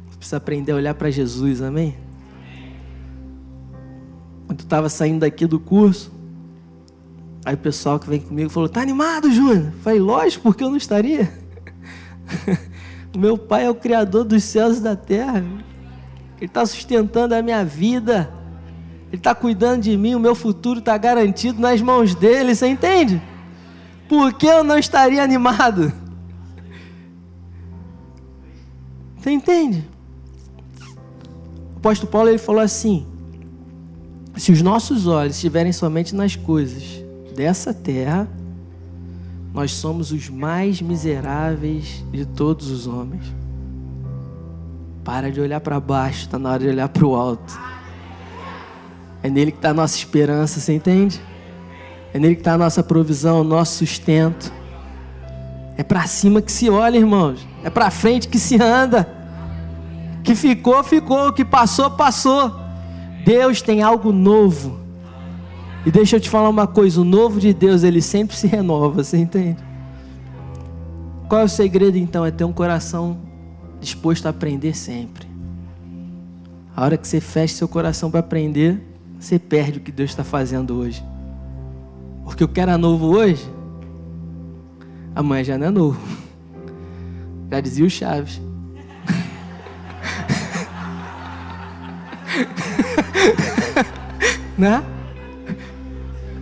Você 0.07 0.17
precisa 0.17 0.37
aprender 0.37 0.71
a 0.71 0.75
olhar 0.75 0.93
para 0.93 1.11
Jesus, 1.11 1.61
amém? 1.61 1.97
Quando 4.47 4.61
eu 4.61 4.63
estava 4.63 4.87
saindo 4.87 5.19
daqui 5.19 5.45
do 5.45 5.59
curso, 5.59 6.18
aí 7.45 7.55
o 7.55 7.57
pessoal 7.57 7.99
que 7.99 8.09
vem 8.09 8.19
comigo 8.19 8.49
falou: 8.49 8.69
Tá 8.69 8.81
animado, 8.81 9.31
Júnior? 9.31 9.71
Falei: 9.81 9.99
Lógico, 9.99 10.43
porque 10.43 10.63
eu 10.63 10.69
não 10.69 10.77
estaria. 10.77 11.31
meu 13.17 13.37
pai 13.37 13.65
é 13.65 13.69
o 13.69 13.75
Criador 13.75 14.23
dos 14.23 14.43
céus 14.43 14.77
e 14.77 14.81
da 14.81 14.95
terra. 14.95 15.43
Ele 16.37 16.45
está 16.45 16.65
sustentando 16.65 17.35
a 17.35 17.41
minha 17.41 17.65
vida. 17.65 18.31
Ele 19.07 19.17
está 19.17 19.33
cuidando 19.33 19.83
de 19.83 19.97
mim. 19.97 20.15
O 20.15 20.19
meu 20.19 20.35
futuro 20.35 20.79
está 20.79 20.97
garantido 20.97 21.59
nas 21.59 21.81
mãos 21.81 22.15
dele. 22.15 22.55
Você 22.55 22.67
entende? 22.67 23.21
Por 24.07 24.33
que 24.33 24.45
eu 24.45 24.63
não 24.63 24.77
estaria 24.77 25.23
animado? 25.23 25.91
Você 29.17 29.31
entende? 29.31 29.85
O 31.75 31.77
apóstolo 31.77 32.11
Paulo 32.11 32.29
ele 32.29 32.37
falou 32.37 32.61
assim: 32.61 33.05
se 34.37 34.51
os 34.51 34.61
nossos 34.61 35.07
olhos 35.07 35.35
estiverem 35.35 35.73
somente 35.73 36.15
nas 36.15 36.35
coisas 36.35 37.08
dessa 37.39 37.73
terra, 37.73 38.27
nós 39.53 39.71
somos 39.71 40.11
os 40.11 40.27
mais 40.27 40.81
miseráveis 40.81 42.03
de 42.11 42.25
todos 42.25 42.69
os 42.69 42.85
homens. 42.85 43.23
Para 45.05 45.31
de 45.31 45.39
olhar 45.39 45.61
para 45.61 45.79
baixo, 45.79 46.23
está 46.23 46.37
na 46.37 46.49
hora 46.49 46.59
de 46.59 46.67
olhar 46.67 46.89
para 46.89 47.05
o 47.05 47.15
alto. 47.15 47.57
É 49.23 49.29
nele 49.29 49.53
que 49.53 49.57
está 49.57 49.69
a 49.69 49.73
nossa 49.73 49.95
esperança, 49.95 50.59
você 50.59 50.73
entende? 50.73 51.21
É 52.13 52.19
nele 52.19 52.35
que 52.35 52.41
está 52.41 52.55
a 52.55 52.57
nossa 52.57 52.83
provisão, 52.83 53.39
o 53.39 53.43
nosso 53.45 53.77
sustento. 53.77 54.51
É 55.77 55.83
para 55.83 56.05
cima 56.07 56.41
que 56.41 56.51
se 56.51 56.69
olha, 56.69 56.97
irmãos. 56.97 57.47
É 57.63 57.69
para 57.69 57.89
frente 57.89 58.27
que 58.27 58.37
se 58.37 58.61
anda. 58.61 59.07
Que 60.25 60.35
ficou, 60.35 60.83
ficou. 60.83 61.31
Que 61.31 61.45
passou, 61.45 61.89
passou. 61.91 62.53
Deus 63.23 63.61
tem 63.61 63.81
algo 63.81 64.11
novo. 64.11 64.77
E 65.85 65.91
deixa 65.91 66.17
eu 66.17 66.19
te 66.19 66.29
falar 66.29 66.49
uma 66.49 66.67
coisa: 66.67 67.01
o 67.01 67.03
novo 67.03 67.39
de 67.39 67.53
Deus, 67.53 67.83
ele 67.83 68.01
sempre 68.01 68.35
se 68.35 68.47
renova, 68.47 69.03
você 69.03 69.17
entende? 69.17 69.57
Qual 71.27 71.41
é 71.41 71.43
o 71.43 71.49
segredo 71.49 71.97
então? 71.97 72.25
É 72.25 72.31
ter 72.31 72.43
um 72.43 72.51
coração 72.51 73.19
disposto 73.79 74.25
a 74.25 74.29
aprender 74.29 74.75
sempre. 74.75 75.27
A 76.75 76.83
hora 76.83 76.97
que 76.97 77.07
você 77.07 77.21
fecha 77.21 77.55
seu 77.55 77.67
coração 77.67 78.09
para 78.09 78.19
aprender, 78.19 78.81
você 79.19 79.37
perde 79.37 79.79
o 79.79 79.81
que 79.81 79.91
Deus 79.91 80.09
está 80.09 80.23
fazendo 80.23 80.75
hoje. 80.75 81.03
Porque 82.23 82.43
o 82.43 82.47
que 82.47 82.59
era 82.59 82.77
novo 82.77 83.07
hoje, 83.07 83.47
amanhã 85.15 85.43
já 85.43 85.57
não 85.57 85.67
é 85.67 85.71
novo. 85.71 85.99
Já 87.51 87.59
dizia 87.59 87.83
o 87.83 87.89
Chaves. 87.89 88.39
né? 94.55 94.83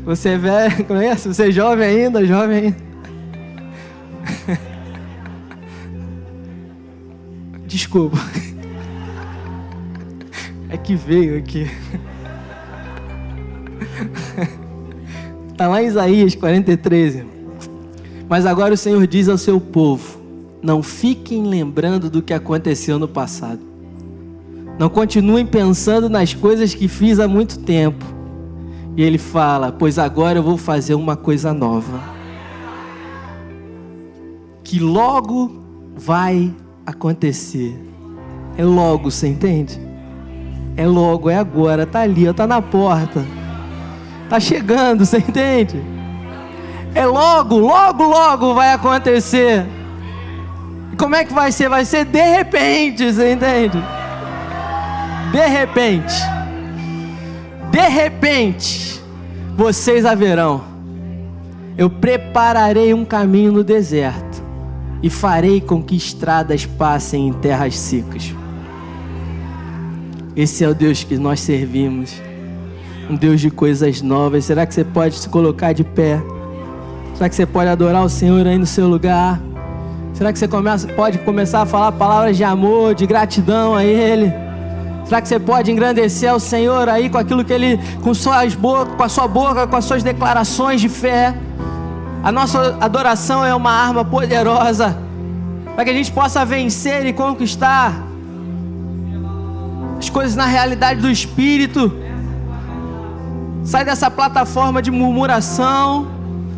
Você 0.08 0.30
é 0.30 0.38
velho, 0.38 0.86
conhece? 0.88 1.28
Você 1.28 1.50
é 1.50 1.52
jovem 1.52 1.86
ainda, 1.86 2.26
jovem 2.26 2.58
ainda. 2.58 2.78
Desculpa. 7.68 8.18
É 10.70 10.76
que 10.76 10.96
veio 10.96 11.38
aqui. 11.38 11.66
Está 15.50 15.66
lá 15.66 15.82
em 15.82 15.86
Isaías 15.86 16.36
43. 16.36 17.24
Mas 18.28 18.46
agora 18.46 18.74
o 18.74 18.78
Senhor 18.78 19.08
diz 19.08 19.30
ao 19.30 19.38
seu 19.38 19.62
povo: 19.62 20.20
Não 20.62 20.84
fiquem 20.84 21.46
lembrando 21.46 22.10
do 22.10 22.22
que 22.22 22.34
aconteceu 22.34 23.00
no 23.00 23.08
passado. 23.08 23.62
Não 24.78 24.90
continuem 24.90 25.46
pensando 25.46 26.10
nas 26.10 26.34
coisas 26.34 26.74
que 26.74 26.90
fiz 26.90 27.18
há 27.18 27.30
muito 27.30 27.60
tempo. 27.60 28.17
E 28.98 29.04
ele 29.04 29.20
fala: 29.20 29.72
Pois 29.72 30.00
agora 30.00 30.40
eu 30.40 30.44
vou 30.44 30.58
fazer 30.58 30.96
uma 30.96 31.16
coisa 31.16 31.54
nova. 31.54 32.02
Que 34.64 34.80
logo 34.80 35.64
vai 35.96 36.52
acontecer. 36.84 37.80
É 38.58 38.66
logo, 38.66 39.12
você 39.12 39.28
entende? 39.28 39.80
É 40.76 40.88
logo, 40.88 41.30
é 41.30 41.38
agora, 41.38 41.86
tá 41.86 42.02
ali, 42.02 42.26
está 42.26 42.48
na 42.48 42.60
porta. 42.60 43.24
Tá 44.28 44.40
chegando, 44.40 45.06
você 45.06 45.20
entende? 45.20 45.80
É 46.96 47.06
logo, 47.06 47.56
logo, 47.60 48.04
logo 48.04 48.56
vai 48.56 48.74
acontecer. 48.74 49.64
Como 50.98 51.16
é 51.16 51.24
que 51.24 51.34
vai 51.34 51.52
ser? 51.52 51.70
Vai 51.70 51.86
ser 51.86 52.04
de 52.04 52.22
repente, 52.22 53.14
você 53.14 53.34
entende? 53.34 53.78
De 55.32 55.48
repente. 55.48 56.37
De 57.78 57.88
repente, 57.90 59.00
vocês 59.56 60.04
haverão. 60.04 60.64
Eu 61.78 61.92
prepararei 61.92 62.92
um 62.92 63.06
caminho 63.06 63.52
no 63.52 63.64
deserto 63.64 64.42
e 65.04 65.12
farei 65.12 65.62
com 65.62 65.84
que 65.84 65.96
estradas 65.96 66.66
passem 66.66 67.28
em 67.28 67.34
terras 67.34 67.78
secas. 67.78 68.34
Esse 70.36 70.64
é 70.64 70.68
o 70.68 70.74
Deus 70.74 71.04
que 71.04 71.20
nós 71.20 71.40
servimos 71.40 72.20
um 73.08 73.16
Deus 73.16 73.40
de 73.40 73.52
coisas 73.52 74.02
novas. 74.02 74.46
Será 74.46 74.66
que 74.66 74.74
você 74.74 74.84
pode 74.84 75.14
se 75.14 75.30
colocar 75.30 75.72
de 75.72 75.84
pé? 75.84 76.20
Será 77.14 77.30
que 77.30 77.36
você 77.36 77.46
pode 77.46 77.70
adorar 77.70 78.04
o 78.04 78.10
Senhor 78.10 78.48
aí 78.48 78.58
no 78.58 78.66
seu 78.66 78.88
lugar? 78.88 79.40
Será 80.16 80.34
que 80.34 80.40
você 80.40 80.48
começa, 80.48 80.88
pode 80.88 81.20
começar 81.20 81.62
a 81.62 81.66
falar 81.68 81.92
palavras 81.92 82.36
de 82.38 82.44
amor, 82.44 82.96
de 82.96 83.06
gratidão 83.06 83.76
a 83.76 83.86
Ele? 83.86 84.47
Será 85.08 85.22
que 85.22 85.28
você 85.30 85.40
pode 85.40 85.72
engrandecer 85.72 86.30
ao 86.30 86.38
Senhor 86.40 86.90
aí 86.90 87.10
com 87.10 87.18
aquilo 87.18 87.46
que 87.46 87.54
Ele, 87.54 87.80
com, 88.04 88.14
suas 88.14 88.54
boca, 88.54 88.92
com 88.98 89.04
a 89.04 89.08
sua 89.08 89.26
boca, 89.26 89.66
com 89.66 89.76
as 89.78 89.86
suas 89.86 90.04
declarações 90.04 90.82
de 90.82 90.90
fé? 90.90 91.34
A 92.22 92.30
nossa 92.30 92.78
adoração 92.82 93.46
é 93.46 93.56
uma 93.56 93.72
arma 93.72 94.04
poderosa 94.04 94.98
para 95.74 95.86
que 95.86 95.92
a 95.92 95.94
gente 95.94 96.12
possa 96.12 96.44
vencer 96.44 97.06
e 97.06 97.14
conquistar 97.14 97.94
as 99.98 100.10
coisas 100.10 100.36
na 100.36 100.46
realidade 100.46 101.00
do 101.00 101.10
Espírito. 101.10 101.94
Sai 103.64 103.86
dessa 103.86 104.12
plataforma 104.12 104.82
de 104.82 104.92
murmuração. 104.92 106.08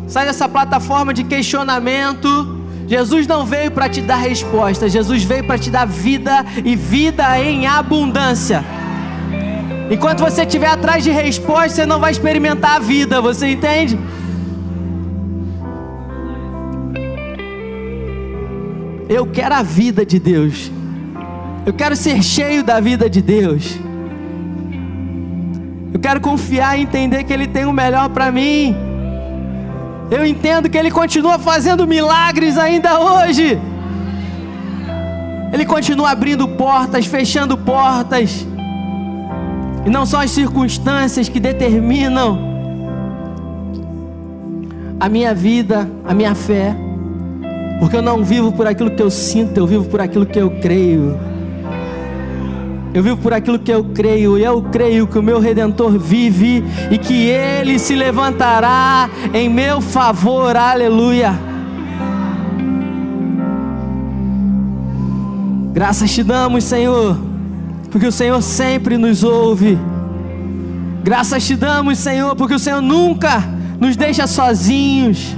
Sai 0.08 0.26
dessa 0.26 0.48
plataforma 0.48 1.14
de 1.14 1.22
questionamento. 1.22 2.59
Jesus 2.90 3.24
não 3.24 3.46
veio 3.46 3.70
para 3.70 3.88
te 3.88 4.02
dar 4.02 4.16
resposta, 4.16 4.88
Jesus 4.88 5.22
veio 5.22 5.44
para 5.44 5.56
te 5.56 5.70
dar 5.70 5.86
vida 5.86 6.44
e 6.64 6.74
vida 6.74 7.38
em 7.38 7.64
abundância. 7.64 8.64
Enquanto 9.88 10.24
você 10.24 10.42
estiver 10.42 10.66
atrás 10.66 11.04
de 11.04 11.12
resposta, 11.12 11.68
você 11.68 11.86
não 11.86 12.00
vai 12.00 12.10
experimentar 12.10 12.74
a 12.74 12.78
vida, 12.80 13.20
você 13.20 13.52
entende? 13.52 13.96
Eu 19.08 19.24
quero 19.24 19.54
a 19.54 19.62
vida 19.62 20.04
de 20.04 20.18
Deus. 20.18 20.72
Eu 21.64 21.72
quero 21.72 21.94
ser 21.94 22.20
cheio 22.24 22.64
da 22.64 22.80
vida 22.80 23.08
de 23.08 23.22
Deus. 23.22 23.78
Eu 25.94 26.00
quero 26.00 26.20
confiar 26.20 26.76
e 26.76 26.82
entender 26.82 27.22
que 27.22 27.32
Ele 27.32 27.46
tem 27.46 27.66
o 27.66 27.72
melhor 27.72 28.08
para 28.08 28.32
mim. 28.32 28.89
Eu 30.10 30.26
entendo 30.26 30.68
que 30.68 30.76
Ele 30.76 30.90
continua 30.90 31.38
fazendo 31.38 31.86
milagres 31.86 32.58
ainda 32.58 32.98
hoje. 32.98 33.58
Ele 35.52 35.64
continua 35.64 36.10
abrindo 36.10 36.48
portas, 36.48 37.06
fechando 37.06 37.56
portas. 37.56 38.46
E 39.86 39.90
não 39.90 40.04
são 40.04 40.20
as 40.20 40.30
circunstâncias 40.30 41.28
que 41.28 41.38
determinam 41.38 42.38
a 44.98 45.08
minha 45.08 45.32
vida, 45.32 45.88
a 46.04 46.12
minha 46.12 46.34
fé. 46.34 46.74
Porque 47.78 47.96
eu 47.96 48.02
não 48.02 48.24
vivo 48.24 48.52
por 48.52 48.66
aquilo 48.66 48.90
que 48.90 49.02
eu 49.02 49.10
sinto, 49.10 49.56
eu 49.56 49.66
vivo 49.66 49.84
por 49.84 50.00
aquilo 50.00 50.26
que 50.26 50.38
eu 50.38 50.50
creio. 50.60 51.29
Eu 52.92 53.02
vivo 53.04 53.16
por 53.18 53.32
aquilo 53.32 53.58
que 53.58 53.72
eu 53.72 53.84
creio, 53.84 54.36
e 54.36 54.42
eu 54.42 54.62
creio 54.62 55.06
que 55.06 55.18
o 55.18 55.22
meu 55.22 55.38
redentor 55.38 55.96
vive 55.96 56.64
e 56.90 56.98
que 56.98 57.28
ele 57.28 57.78
se 57.78 57.94
levantará 57.94 59.08
em 59.32 59.48
meu 59.48 59.80
favor. 59.80 60.56
Aleluia. 60.56 61.32
Graças 65.72 66.10
te 66.12 66.24
damos, 66.24 66.64
Senhor, 66.64 67.16
porque 67.92 68.06
o 68.06 68.12
Senhor 68.12 68.42
sempre 68.42 68.98
nos 68.98 69.22
ouve. 69.22 69.78
Graças 71.04 71.46
te 71.46 71.54
damos, 71.54 71.96
Senhor, 71.98 72.34
porque 72.34 72.54
o 72.54 72.58
Senhor 72.58 72.82
nunca 72.82 73.42
nos 73.78 73.96
deixa 73.96 74.26
sozinhos. 74.26 75.36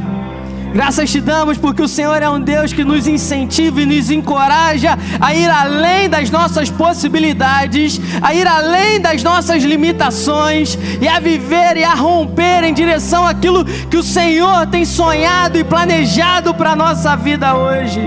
Graças 0.72 1.10
te 1.10 1.20
damos 1.20 1.58
porque 1.58 1.82
o 1.82 1.88
Senhor 1.88 2.22
é 2.22 2.28
um 2.28 2.40
Deus 2.40 2.72
que 2.72 2.82
nos 2.82 3.06
incentiva 3.06 3.82
e 3.82 3.86
nos 3.86 4.10
encoraja 4.10 4.98
a 5.20 5.34
ir 5.34 5.50
além 5.50 6.08
das 6.08 6.30
nossas 6.30 6.70
possibilidades, 6.70 8.00
a 8.22 8.32
ir 8.34 8.46
além 8.46 8.98
das 8.98 9.22
nossas 9.22 9.62
limitações 9.62 10.78
e 11.00 11.06
a 11.06 11.20
viver 11.20 11.76
e 11.76 11.84
a 11.84 11.94
romper 11.94 12.64
em 12.64 12.72
direção 12.72 13.26
àquilo 13.26 13.64
que 13.64 13.98
o 13.98 14.02
Senhor 14.02 14.66
tem 14.66 14.84
sonhado 14.84 15.58
e 15.58 15.64
planejado 15.64 16.54
para 16.54 16.70
a 16.70 16.76
nossa 16.76 17.14
vida 17.16 17.54
hoje. 17.54 18.00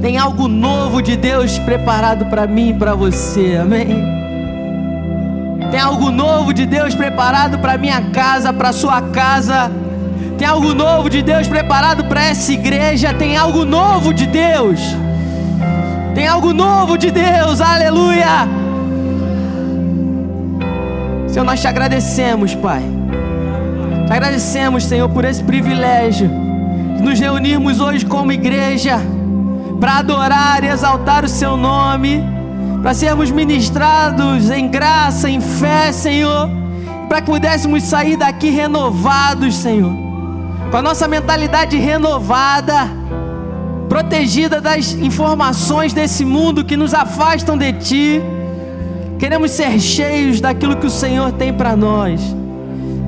Tem 0.00 0.18
algo 0.18 0.48
novo 0.48 1.00
de 1.00 1.16
Deus 1.16 1.56
preparado 1.60 2.26
para 2.26 2.44
mim 2.48 2.70
e 2.70 2.74
para 2.74 2.96
você, 2.96 3.56
amém? 3.62 4.21
Tem 5.72 5.80
algo 5.80 6.10
novo 6.10 6.52
de 6.52 6.66
Deus 6.66 6.94
preparado 6.94 7.58
para 7.58 7.78
minha 7.78 8.02
casa, 8.10 8.52
para 8.52 8.74
sua 8.74 9.00
casa. 9.00 9.72
Tem 10.36 10.46
algo 10.46 10.74
novo 10.74 11.08
de 11.08 11.22
Deus 11.22 11.48
preparado 11.48 12.04
para 12.04 12.24
essa 12.24 12.52
igreja. 12.52 13.14
Tem 13.14 13.38
algo 13.38 13.64
novo 13.64 14.12
de 14.12 14.26
Deus. 14.26 14.78
Tem 16.14 16.26
algo 16.26 16.52
novo 16.52 16.98
de 16.98 17.10
Deus. 17.10 17.62
Aleluia. 17.62 18.46
Senhor, 21.26 21.44
nós 21.46 21.58
te 21.58 21.66
agradecemos, 21.66 22.54
Pai. 22.54 22.82
Te 24.06 24.12
agradecemos, 24.12 24.84
Senhor, 24.84 25.08
por 25.08 25.24
esse 25.24 25.42
privilégio 25.42 26.28
de 26.98 27.02
nos 27.02 27.18
reunirmos 27.18 27.80
hoje 27.80 28.04
como 28.04 28.30
igreja 28.30 29.00
para 29.80 30.00
adorar 30.00 30.62
e 30.64 30.66
exaltar 30.66 31.24
o 31.24 31.28
Seu 31.28 31.56
nome 31.56 32.31
para 32.82 32.94
sermos 32.94 33.30
ministrados 33.30 34.50
em 34.50 34.68
graça, 34.68 35.30
em 35.30 35.40
fé, 35.40 35.92
Senhor, 35.92 36.50
para 37.08 37.20
que 37.20 37.30
pudéssemos 37.30 37.84
sair 37.84 38.16
daqui 38.16 38.50
renovados, 38.50 39.54
Senhor, 39.54 39.92
com 40.68 40.76
a 40.76 40.82
nossa 40.82 41.06
mentalidade 41.06 41.76
renovada, 41.76 42.90
protegida 43.88 44.60
das 44.60 44.94
informações 44.94 45.92
desse 45.92 46.24
mundo 46.24 46.64
que 46.64 46.76
nos 46.76 46.92
afastam 46.92 47.56
de 47.56 47.72
Ti. 47.74 48.20
Queremos 49.16 49.52
ser 49.52 49.78
cheios 49.78 50.40
daquilo 50.40 50.76
que 50.76 50.86
o 50.86 50.90
Senhor 50.90 51.30
tem 51.32 51.52
para 51.52 51.76
nós. 51.76 52.20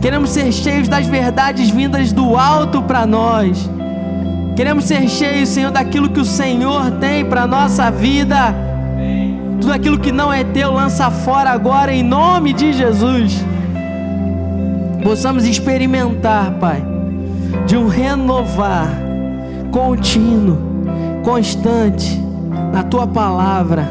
Queremos 0.00 0.30
ser 0.30 0.52
cheios 0.52 0.86
das 0.86 1.06
verdades 1.06 1.68
vindas 1.70 2.12
do 2.12 2.36
alto 2.36 2.80
para 2.80 3.04
nós. 3.04 3.68
Queremos 4.54 4.84
ser 4.84 5.08
cheios, 5.08 5.48
Senhor, 5.48 5.72
daquilo 5.72 6.10
que 6.10 6.20
o 6.20 6.24
Senhor 6.24 6.92
tem 7.00 7.24
para 7.24 7.44
nossa 7.44 7.90
vida 7.90 8.73
tudo 9.64 9.72
aquilo 9.72 9.98
que 9.98 10.12
não 10.12 10.30
é 10.30 10.44
teu, 10.44 10.74
lança 10.74 11.10
fora 11.10 11.48
agora 11.48 11.90
em 11.90 12.02
nome 12.02 12.52
de 12.52 12.70
Jesus. 12.70 13.42
Possamos 15.02 15.46
experimentar, 15.46 16.52
Pai, 16.58 16.84
de 17.66 17.74
um 17.74 17.88
renovar 17.88 18.86
contínuo, 19.72 20.58
constante 21.24 22.20
na 22.74 22.82
tua 22.82 23.06
palavra. 23.06 23.88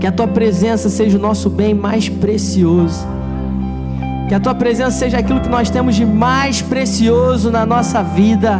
Que 0.00 0.06
a 0.06 0.12
tua 0.12 0.26
presença 0.26 0.88
seja 0.88 1.18
o 1.18 1.20
nosso 1.20 1.50
bem 1.50 1.74
mais 1.74 2.08
precioso. 2.08 3.06
Que 4.26 4.34
a 4.34 4.40
tua 4.40 4.54
presença 4.54 4.92
seja 4.92 5.18
aquilo 5.18 5.42
que 5.42 5.50
nós 5.50 5.68
temos 5.68 5.96
de 5.96 6.06
mais 6.06 6.62
precioso 6.62 7.50
na 7.50 7.66
nossa 7.66 8.02
vida. 8.02 8.58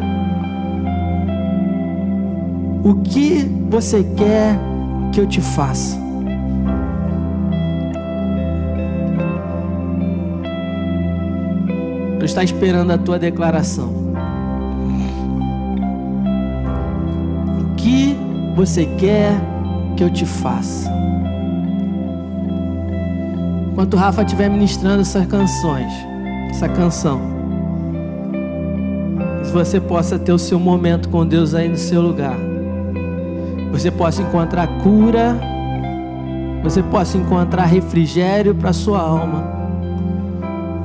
O 2.84 2.96
que 2.96 3.50
você 3.70 4.04
quer 4.14 4.58
que 5.10 5.20
eu 5.22 5.26
te 5.26 5.40
faça? 5.40 6.07
Tu 12.18 12.24
está 12.24 12.42
esperando 12.42 12.90
a 12.90 12.98
tua 12.98 13.16
declaração. 13.18 13.92
O 17.60 17.74
que 17.76 18.16
você 18.56 18.86
quer 18.98 19.32
que 19.96 20.02
eu 20.02 20.10
te 20.10 20.26
faça? 20.26 20.92
Enquanto 23.70 23.94
o 23.94 23.96
Rafa 23.96 24.22
estiver 24.22 24.50
ministrando 24.50 25.02
essas 25.02 25.24
canções, 25.26 25.92
essa 26.50 26.68
canção, 26.68 27.20
que 29.44 29.50
você 29.52 29.80
possa 29.80 30.18
ter 30.18 30.32
o 30.32 30.38
seu 30.38 30.58
momento 30.58 31.08
com 31.08 31.24
Deus 31.24 31.54
aí 31.54 31.68
no 31.68 31.76
seu 31.76 32.02
lugar. 32.02 32.36
Você 33.70 33.92
possa 33.92 34.22
encontrar 34.22 34.66
cura, 34.82 35.38
você 36.64 36.82
possa 36.82 37.16
encontrar 37.16 37.66
refrigério 37.66 38.56
para 38.56 38.72
sua 38.72 38.98
alma 38.98 39.57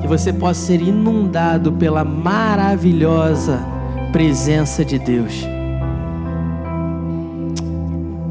que 0.04 0.08
você 0.08 0.34
possa 0.34 0.60
ser 0.60 0.82
inundado 0.82 1.72
pela 1.72 2.04
maravilhosa 2.04 3.66
presença 4.12 4.84
de 4.84 5.00
Deus. 5.00 5.48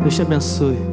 Deus 0.03 0.15
te 0.15 0.21
abençoe. 0.21 0.92